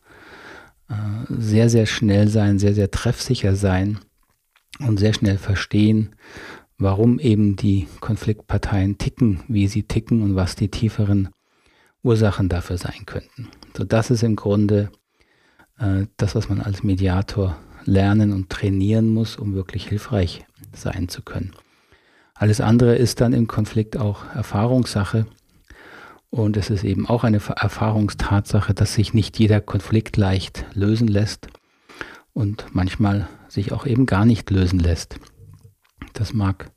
äh, 0.89 0.93
sehr, 1.29 1.69
sehr 1.69 1.85
schnell 1.85 2.27
sein, 2.27 2.57
sehr, 2.57 2.73
sehr 2.73 2.89
treffsicher 2.89 3.55
sein 3.55 3.99
und 4.79 4.97
sehr 4.97 5.13
schnell 5.13 5.37
verstehen, 5.37 6.15
warum 6.77 7.19
eben 7.19 7.55
die 7.55 7.87
Konfliktparteien 7.99 8.97
ticken, 8.97 9.41
wie 9.47 9.67
sie 9.67 9.83
ticken 9.83 10.21
und 10.21 10.35
was 10.35 10.55
die 10.55 10.69
tieferen 10.69 11.29
Ursachen 12.03 12.49
dafür 12.49 12.77
sein 12.77 13.05
könnten. 13.05 13.49
So, 13.77 13.83
das 13.83 14.09
ist 14.09 14.23
im 14.23 14.35
Grunde 14.35 14.89
äh, 15.79 16.07
das, 16.17 16.35
was 16.35 16.49
man 16.49 16.61
als 16.61 16.83
Mediator 16.83 17.57
lernen 17.85 18.31
und 18.31 18.49
trainieren 18.49 19.13
muss, 19.13 19.37
um 19.37 19.53
wirklich 19.53 19.87
hilfreich 19.87 20.45
sein 20.73 21.09
zu 21.09 21.21
können. 21.21 21.51
Alles 22.33 22.61
andere 22.61 22.95
ist 22.95 23.21
dann 23.21 23.33
im 23.33 23.47
Konflikt 23.47 23.97
auch 23.97 24.25
Erfahrungssache. 24.33 25.27
Und 26.31 26.55
es 26.55 26.69
ist 26.69 26.83
eben 26.83 27.07
auch 27.07 27.23
eine 27.23 27.37
Erfahrungstatsache, 27.37 28.73
dass 28.73 28.93
sich 28.93 29.13
nicht 29.13 29.37
jeder 29.37 29.59
Konflikt 29.59 30.17
leicht 30.17 30.65
lösen 30.73 31.07
lässt 31.07 31.47
und 32.33 32.65
manchmal 32.71 33.27
sich 33.51 33.73
auch 33.73 33.85
eben 33.85 34.05
gar 34.05 34.25
nicht 34.25 34.49
lösen 34.49 34.79
lässt. 34.79 35.19
Das 36.13 36.33
mag 36.33 36.71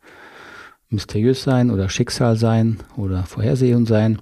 mysteriös 0.89 1.43
sein 1.43 1.71
oder 1.71 1.89
Schicksal 1.89 2.37
sein 2.37 2.79
oder 2.97 3.25
Vorhersehung 3.25 3.87
sein. 3.87 4.21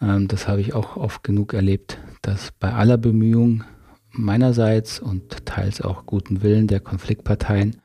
Ähm, 0.00 0.28
das 0.28 0.46
habe 0.46 0.60
ich 0.60 0.74
auch 0.74 0.96
oft 0.96 1.24
genug 1.24 1.52
erlebt, 1.52 1.98
dass 2.22 2.52
bei 2.52 2.72
aller 2.72 2.96
Bemühung 2.96 3.64
meinerseits 4.10 5.00
und 5.00 5.44
teils 5.46 5.80
auch 5.80 6.06
guten 6.06 6.42
Willen 6.42 6.68
der 6.68 6.80
Konfliktparteien 6.80 7.80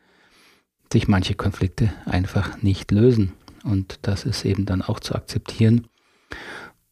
sich 0.94 1.08
manche 1.08 1.34
Konflikte 1.34 1.92
einfach 2.06 2.62
nicht 2.62 2.92
lösen. 2.92 3.34
Und 3.64 4.00
das 4.04 4.24
ist 4.24 4.46
eben 4.46 4.66
dann 4.66 4.82
auch 4.82 5.00
zu 5.00 5.16
akzeptieren. 5.16 5.88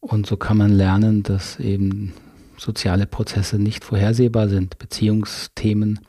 Und 0.00 0.26
so 0.26 0.36
kann 0.36 0.56
man 0.56 0.72
lernen, 0.72 1.22
dass 1.22 1.58
eben 1.58 2.12
soziale 2.56 3.06
Prozesse 3.06 3.58
nicht 3.58 3.84
vorhersehbar 3.84 4.48
sind. 4.48 4.78
Beziehungsthemen 4.78 6.00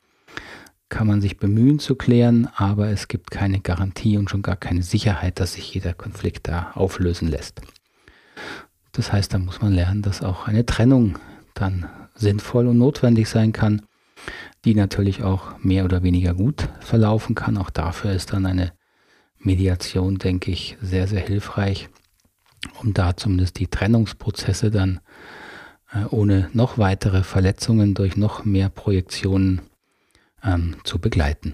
kann 0.89 1.07
man 1.07 1.21
sich 1.21 1.37
bemühen 1.37 1.79
zu 1.79 1.95
klären, 1.95 2.49
aber 2.55 2.89
es 2.89 3.07
gibt 3.07 3.31
keine 3.31 3.59
Garantie 3.59 4.17
und 4.17 4.29
schon 4.29 4.41
gar 4.41 4.55
keine 4.55 4.81
Sicherheit, 4.81 5.39
dass 5.39 5.53
sich 5.53 5.73
jeder 5.73 5.93
Konflikt 5.93 6.47
da 6.47 6.71
auflösen 6.73 7.27
lässt. 7.27 7.61
Das 8.91 9.13
heißt, 9.13 9.33
da 9.33 9.39
muss 9.39 9.61
man 9.61 9.71
lernen, 9.71 10.01
dass 10.01 10.23
auch 10.23 10.47
eine 10.47 10.65
Trennung 10.65 11.19
dann 11.53 11.87
sinnvoll 12.15 12.67
und 12.67 12.77
notwendig 12.77 13.29
sein 13.29 13.53
kann, 13.53 13.83
die 14.65 14.75
natürlich 14.75 15.23
auch 15.23 15.57
mehr 15.59 15.85
oder 15.85 16.03
weniger 16.03 16.33
gut 16.33 16.67
verlaufen 16.81 17.35
kann. 17.35 17.57
Auch 17.57 17.69
dafür 17.69 18.11
ist 18.11 18.33
dann 18.33 18.45
eine 18.45 18.73
Mediation, 19.37 20.17
denke 20.17 20.51
ich, 20.51 20.77
sehr, 20.81 21.07
sehr 21.07 21.21
hilfreich, 21.21 21.89
um 22.81 22.93
da 22.93 23.15
zumindest 23.15 23.59
die 23.59 23.67
Trennungsprozesse 23.67 24.69
dann 24.71 24.99
äh, 25.93 26.03
ohne 26.09 26.49
noch 26.53 26.77
weitere 26.77 27.23
Verletzungen 27.23 27.93
durch 27.93 28.17
noch 28.17 28.43
mehr 28.43 28.69
Projektionen 28.69 29.61
ähm, 30.43 30.75
zu 30.83 30.99
begleiten. 30.99 31.53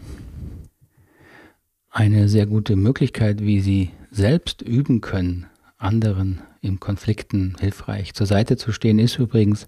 Eine 1.89 2.27
sehr 2.27 2.45
gute 2.45 2.75
Möglichkeit, 2.75 3.41
wie 3.41 3.61
Sie 3.61 3.91
selbst 4.11 4.61
üben 4.61 5.01
können, 5.01 5.47
anderen 5.77 6.41
in 6.61 6.79
Konflikten 6.79 7.55
hilfreich 7.59 8.13
zur 8.13 8.27
Seite 8.27 8.57
zu 8.57 8.71
stehen, 8.71 8.99
ist 8.99 9.17
übrigens, 9.17 9.67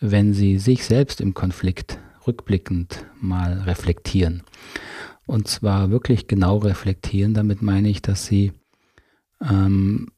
wenn 0.00 0.32
Sie 0.32 0.58
sich 0.58 0.84
selbst 0.84 1.20
im 1.20 1.34
Konflikt 1.34 1.98
rückblickend 2.26 3.04
mal 3.20 3.60
reflektieren. 3.62 4.42
Und 5.26 5.48
zwar 5.48 5.90
wirklich 5.90 6.26
genau 6.26 6.58
reflektieren. 6.58 7.34
Damit 7.34 7.62
meine 7.62 7.88
ich, 7.88 8.00
dass 8.00 8.26
Sie 8.26 8.52
ähm, 9.42 10.08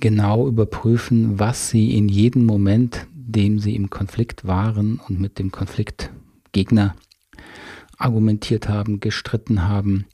genau 0.00 0.48
überprüfen, 0.48 1.38
was 1.38 1.70
Sie 1.70 1.96
in 1.96 2.08
jedem 2.08 2.44
Moment, 2.44 3.06
dem 3.12 3.58
Sie 3.58 3.76
im 3.76 3.90
Konflikt 3.90 4.46
waren 4.46 5.00
und 5.06 5.20
mit 5.20 5.38
dem 5.38 5.50
Konfliktgegner 5.52 6.96
argumentiert 8.00 8.68
haben, 8.68 9.00
gestritten 9.00 9.68
haben, 9.68 10.06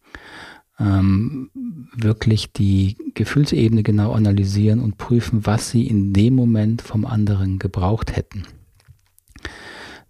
ähm, 0.79 1.51
wirklich 1.94 2.53
die 2.53 2.96
Gefühlsebene 3.14 3.83
genau 3.83 4.12
analysieren 4.12 4.81
und 4.81 4.99
prüfen, 4.99 5.46
was 5.46 5.70
sie 5.70 5.87
in 5.87 6.12
dem 6.12 6.35
Moment 6.35 6.83
vom 6.83 7.07
anderen 7.07 7.59
gebraucht 7.59 8.14
hätten. 8.14 8.42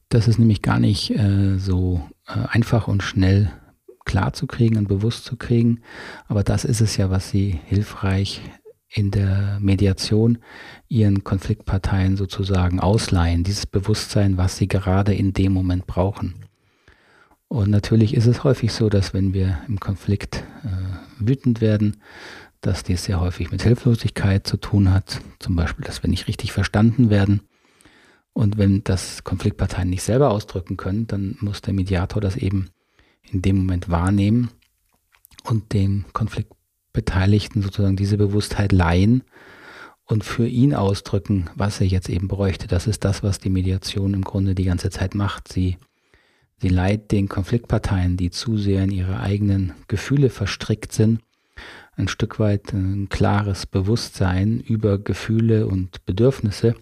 Das 0.08 0.28
ist 0.28 0.38
nämlich 0.38 0.62
gar 0.62 0.78
nicht 0.78 1.10
äh, 1.10 1.58
so 1.58 2.00
äh, 2.26 2.46
einfach 2.48 2.88
und 2.88 3.02
schnell 3.02 3.52
klar 4.04 4.32
zu 4.32 4.46
kriegen 4.46 4.76
und 4.76 4.88
bewusst 4.88 5.24
zu 5.24 5.36
kriegen, 5.36 5.80
aber 6.28 6.44
das 6.44 6.64
ist 6.64 6.80
es 6.80 6.96
ja, 6.96 7.10
was 7.10 7.30
sie 7.30 7.58
hilfreich 7.64 8.40
in 8.88 9.10
der 9.10 9.58
Mediation 9.60 10.38
ihren 10.88 11.24
Konfliktparteien 11.24 12.16
sozusagen 12.16 12.80
ausleihen, 12.80 13.44
dieses 13.44 13.66
Bewusstsein, 13.66 14.36
was 14.36 14.56
sie 14.56 14.68
gerade 14.68 15.12
in 15.12 15.32
dem 15.32 15.52
Moment 15.52 15.86
brauchen. 15.86 16.45
Und 17.48 17.70
natürlich 17.70 18.14
ist 18.14 18.26
es 18.26 18.44
häufig 18.44 18.72
so, 18.72 18.88
dass 18.88 19.14
wenn 19.14 19.32
wir 19.32 19.58
im 19.68 19.78
Konflikt 19.78 20.44
äh, 20.64 21.26
wütend 21.26 21.60
werden, 21.60 21.98
dass 22.60 22.82
dies 22.82 23.04
sehr 23.04 23.20
häufig 23.20 23.52
mit 23.52 23.62
Hilflosigkeit 23.62 24.46
zu 24.46 24.56
tun 24.56 24.92
hat. 24.92 25.20
Zum 25.38 25.54
Beispiel, 25.54 25.84
dass 25.84 26.02
wir 26.02 26.10
nicht 26.10 26.26
richtig 26.26 26.52
verstanden 26.52 27.10
werden. 27.10 27.42
Und 28.32 28.58
wenn 28.58 28.82
das 28.82 29.24
Konfliktparteien 29.24 29.88
nicht 29.88 30.02
selber 30.02 30.30
ausdrücken 30.30 30.76
können, 30.76 31.06
dann 31.06 31.36
muss 31.40 31.62
der 31.62 31.74
Mediator 31.74 32.20
das 32.20 32.36
eben 32.36 32.70
in 33.30 33.42
dem 33.42 33.58
Moment 33.58 33.88
wahrnehmen 33.88 34.50
und 35.44 35.72
dem 35.72 36.04
Konfliktbeteiligten 36.12 37.62
sozusagen 37.62 37.96
diese 37.96 38.18
Bewusstheit 38.18 38.72
leihen 38.72 39.22
und 40.04 40.24
für 40.24 40.46
ihn 40.46 40.74
ausdrücken, 40.74 41.48
was 41.54 41.80
er 41.80 41.86
jetzt 41.86 42.08
eben 42.08 42.28
bräuchte. 42.28 42.66
Das 42.66 42.86
ist 42.86 43.04
das, 43.04 43.22
was 43.22 43.38
die 43.38 43.50
Mediation 43.50 44.14
im 44.14 44.22
Grunde 44.22 44.54
die 44.54 44.64
ganze 44.64 44.90
Zeit 44.90 45.14
macht. 45.14 45.52
Sie 45.52 45.78
Sie 46.58 46.68
leiht 46.68 47.12
den 47.12 47.28
Konfliktparteien, 47.28 48.16
die 48.16 48.30
zu 48.30 48.56
sehr 48.56 48.84
in 48.84 48.90
ihre 48.90 49.20
eigenen 49.20 49.74
Gefühle 49.88 50.30
verstrickt 50.30 50.92
sind, 50.92 51.20
ein 51.96 52.08
Stück 52.08 52.38
weit 52.38 52.72
ein 52.72 53.08
klares 53.08 53.66
Bewusstsein 53.66 54.60
über 54.60 54.98
Gefühle 54.98 55.66
und 55.66 56.04
Bedürfnisse 56.04 56.74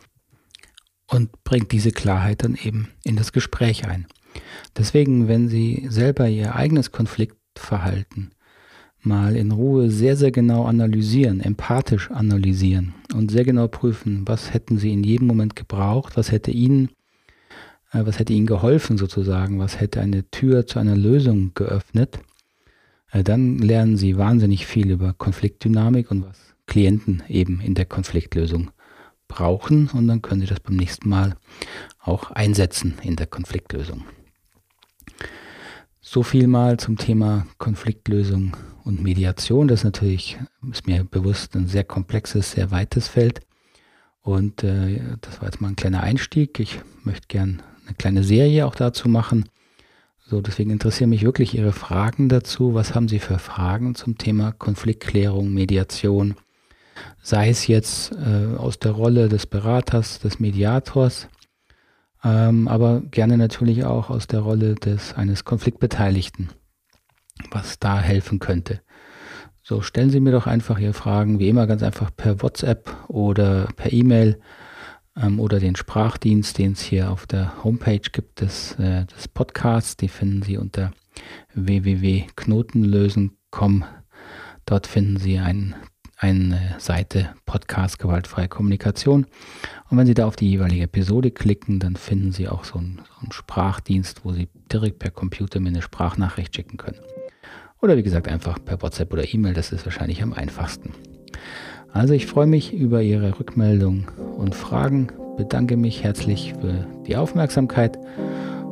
und 1.08 1.44
bringt 1.44 1.72
diese 1.72 1.90
Klarheit 1.90 2.44
dann 2.44 2.56
eben 2.56 2.88
in 3.04 3.16
das 3.16 3.32
Gespräch 3.32 3.86
ein. 3.86 4.06
Deswegen, 4.76 5.28
wenn 5.28 5.48
Sie 5.48 5.86
selber 5.88 6.28
Ihr 6.28 6.56
eigenes 6.56 6.90
Konfliktverhalten 6.90 8.30
mal 9.02 9.36
in 9.36 9.52
Ruhe 9.52 9.90
sehr, 9.90 10.16
sehr 10.16 10.30
genau 10.30 10.64
analysieren, 10.64 11.40
empathisch 11.40 12.10
analysieren 12.10 12.94
und 13.14 13.30
sehr 13.30 13.44
genau 13.44 13.68
prüfen, 13.68 14.26
was 14.26 14.52
hätten 14.54 14.78
Sie 14.78 14.92
in 14.92 15.04
jedem 15.04 15.26
Moment 15.26 15.56
gebraucht, 15.56 16.16
was 16.16 16.32
hätte 16.32 16.50
Ihnen 16.50 16.90
was 17.94 18.18
hätte 18.18 18.32
ihnen 18.32 18.46
geholfen 18.46 18.98
sozusagen, 18.98 19.58
was 19.58 19.80
hätte 19.80 20.00
eine 20.00 20.28
Tür 20.30 20.66
zu 20.66 20.78
einer 20.78 20.96
Lösung 20.96 21.52
geöffnet, 21.54 22.18
äh, 23.12 23.22
dann 23.22 23.58
lernen 23.58 23.96
sie 23.96 24.18
wahnsinnig 24.18 24.66
viel 24.66 24.90
über 24.90 25.12
Konfliktdynamik 25.12 26.10
und 26.10 26.26
was 26.26 26.54
Klienten 26.66 27.22
eben 27.28 27.60
in 27.60 27.74
der 27.74 27.86
Konfliktlösung 27.86 28.70
brauchen 29.28 29.88
und 29.88 30.08
dann 30.08 30.22
können 30.22 30.40
sie 30.40 30.46
das 30.46 30.60
beim 30.60 30.76
nächsten 30.76 31.08
Mal 31.08 31.36
auch 32.00 32.30
einsetzen 32.30 32.94
in 33.02 33.16
der 33.16 33.26
Konfliktlösung. 33.26 34.04
So 36.00 36.22
viel 36.22 36.46
mal 36.46 36.78
zum 36.78 36.98
Thema 36.98 37.46
Konfliktlösung 37.58 38.56
und 38.84 39.02
Mediation. 39.02 39.68
Das 39.68 39.80
ist 39.80 39.84
natürlich, 39.84 40.38
ist 40.70 40.86
mir 40.86 41.04
bewusst, 41.04 41.56
ein 41.56 41.66
sehr 41.66 41.84
komplexes, 41.84 42.52
sehr 42.52 42.70
weites 42.70 43.08
Feld. 43.08 43.40
Und 44.20 44.62
äh, 44.62 45.00
das 45.20 45.40
war 45.40 45.48
jetzt 45.48 45.60
mal 45.60 45.68
ein 45.68 45.76
kleiner 45.76 46.02
Einstieg. 46.02 46.60
Ich 46.60 46.80
möchte 47.02 47.26
gern 47.28 47.62
eine 47.86 47.94
kleine 47.94 48.22
Serie 48.22 48.66
auch 48.66 48.74
dazu 48.74 49.08
machen. 49.08 49.48
So, 50.26 50.40
deswegen 50.40 50.70
interessieren 50.70 51.10
mich 51.10 51.22
wirklich 51.22 51.54
Ihre 51.54 51.72
Fragen 51.72 52.28
dazu. 52.28 52.72
Was 52.74 52.94
haben 52.94 53.08
Sie 53.08 53.18
für 53.18 53.38
Fragen 53.38 53.94
zum 53.94 54.16
Thema 54.16 54.52
Konfliktklärung, 54.52 55.52
Mediation? 55.52 56.34
Sei 57.22 57.50
es 57.50 57.66
jetzt 57.66 58.12
äh, 58.12 58.56
aus 58.56 58.78
der 58.78 58.92
Rolle 58.92 59.28
des 59.28 59.46
Beraters, 59.46 60.20
des 60.20 60.40
Mediators, 60.40 61.28
ähm, 62.22 62.68
aber 62.68 63.02
gerne 63.10 63.36
natürlich 63.36 63.84
auch 63.84 64.08
aus 64.08 64.26
der 64.26 64.40
Rolle 64.40 64.76
des 64.76 65.12
eines 65.14 65.44
Konfliktbeteiligten, 65.44 66.50
was 67.50 67.78
da 67.78 68.00
helfen 68.00 68.38
könnte. 68.38 68.80
So, 69.62 69.82
stellen 69.82 70.10
Sie 70.10 70.20
mir 70.20 70.32
doch 70.32 70.46
einfach 70.46 70.78
Ihre 70.78 70.92
Fragen, 70.92 71.38
wie 71.38 71.48
immer 71.48 71.66
ganz 71.66 71.82
einfach 71.82 72.10
per 72.14 72.42
WhatsApp 72.42 72.90
oder 73.08 73.68
per 73.76 73.92
E-Mail 73.92 74.40
ähm, 75.20 75.40
oder 75.40 75.60
den 75.60 75.76
Sprachdienst, 75.76 76.56
den 76.58 76.72
es 76.72 76.82
hier 76.82 77.10
auf 77.10 77.26
der 77.26 77.64
Homepage 77.64 78.00
gibt 78.00 78.40
des, 78.40 78.78
äh, 78.78 79.04
des 79.06 79.28
Podcasts. 79.28 79.96
Die 79.96 80.08
finden 80.08 80.42
Sie 80.42 80.56
unter 80.56 80.92
www.knotenlösen.com. 81.54 83.84
Dort 84.66 84.86
finden 84.86 85.18
Sie 85.18 85.38
einen 85.38 85.74
eine 86.16 86.76
Seite 86.78 87.34
Podcast 87.44 87.98
Gewaltfreie 87.98 88.48
Kommunikation. 88.48 89.26
Und 89.90 89.98
wenn 89.98 90.06
Sie 90.06 90.14
da 90.14 90.26
auf 90.26 90.36
die 90.36 90.48
jeweilige 90.48 90.84
Episode 90.84 91.30
klicken, 91.30 91.80
dann 91.80 91.96
finden 91.96 92.32
Sie 92.32 92.48
auch 92.48 92.64
so 92.64 92.78
einen, 92.78 93.02
so 93.08 93.20
einen 93.20 93.32
Sprachdienst, 93.32 94.24
wo 94.24 94.32
Sie 94.32 94.48
direkt 94.72 95.00
per 95.00 95.10
Computer 95.10 95.60
mir 95.60 95.68
eine 95.68 95.82
Sprachnachricht 95.82 96.54
schicken 96.54 96.76
können. 96.76 97.00
Oder 97.82 97.96
wie 97.96 98.02
gesagt, 98.02 98.28
einfach 98.28 98.64
per 98.64 98.80
WhatsApp 98.80 99.12
oder 99.12 99.32
E-Mail, 99.32 99.52
das 99.52 99.72
ist 99.72 99.84
wahrscheinlich 99.84 100.22
am 100.22 100.32
einfachsten. 100.32 100.92
Also 101.94 102.12
ich 102.12 102.26
freue 102.26 102.48
mich 102.48 102.74
über 102.74 103.02
Ihre 103.02 103.38
Rückmeldung 103.38 104.08
und 104.36 104.56
Fragen, 104.56 105.06
bedanke 105.36 105.76
mich 105.76 106.02
herzlich 106.02 106.52
für 106.60 106.86
die 107.06 107.16
Aufmerksamkeit 107.16 107.98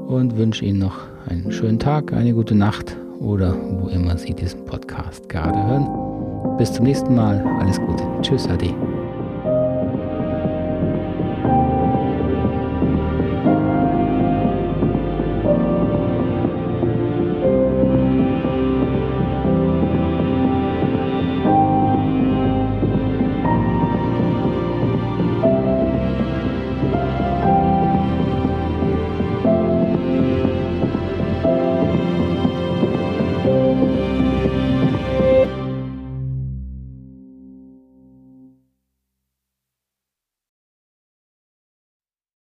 und 0.08 0.36
wünsche 0.36 0.64
Ihnen 0.64 0.80
noch 0.80 0.98
einen 1.28 1.52
schönen 1.52 1.78
Tag, 1.78 2.12
eine 2.12 2.34
gute 2.34 2.56
Nacht 2.56 2.96
oder 3.20 3.56
wo 3.78 3.86
immer 3.86 4.18
Sie 4.18 4.34
diesen 4.34 4.64
Podcast 4.64 5.28
gerade 5.28 5.56
hören. 5.56 6.56
Bis 6.58 6.72
zum 6.72 6.84
nächsten 6.84 7.14
Mal. 7.14 7.40
Alles 7.60 7.78
Gute. 7.78 8.02
Tschüss, 8.22 8.48
Adi. 8.48 8.74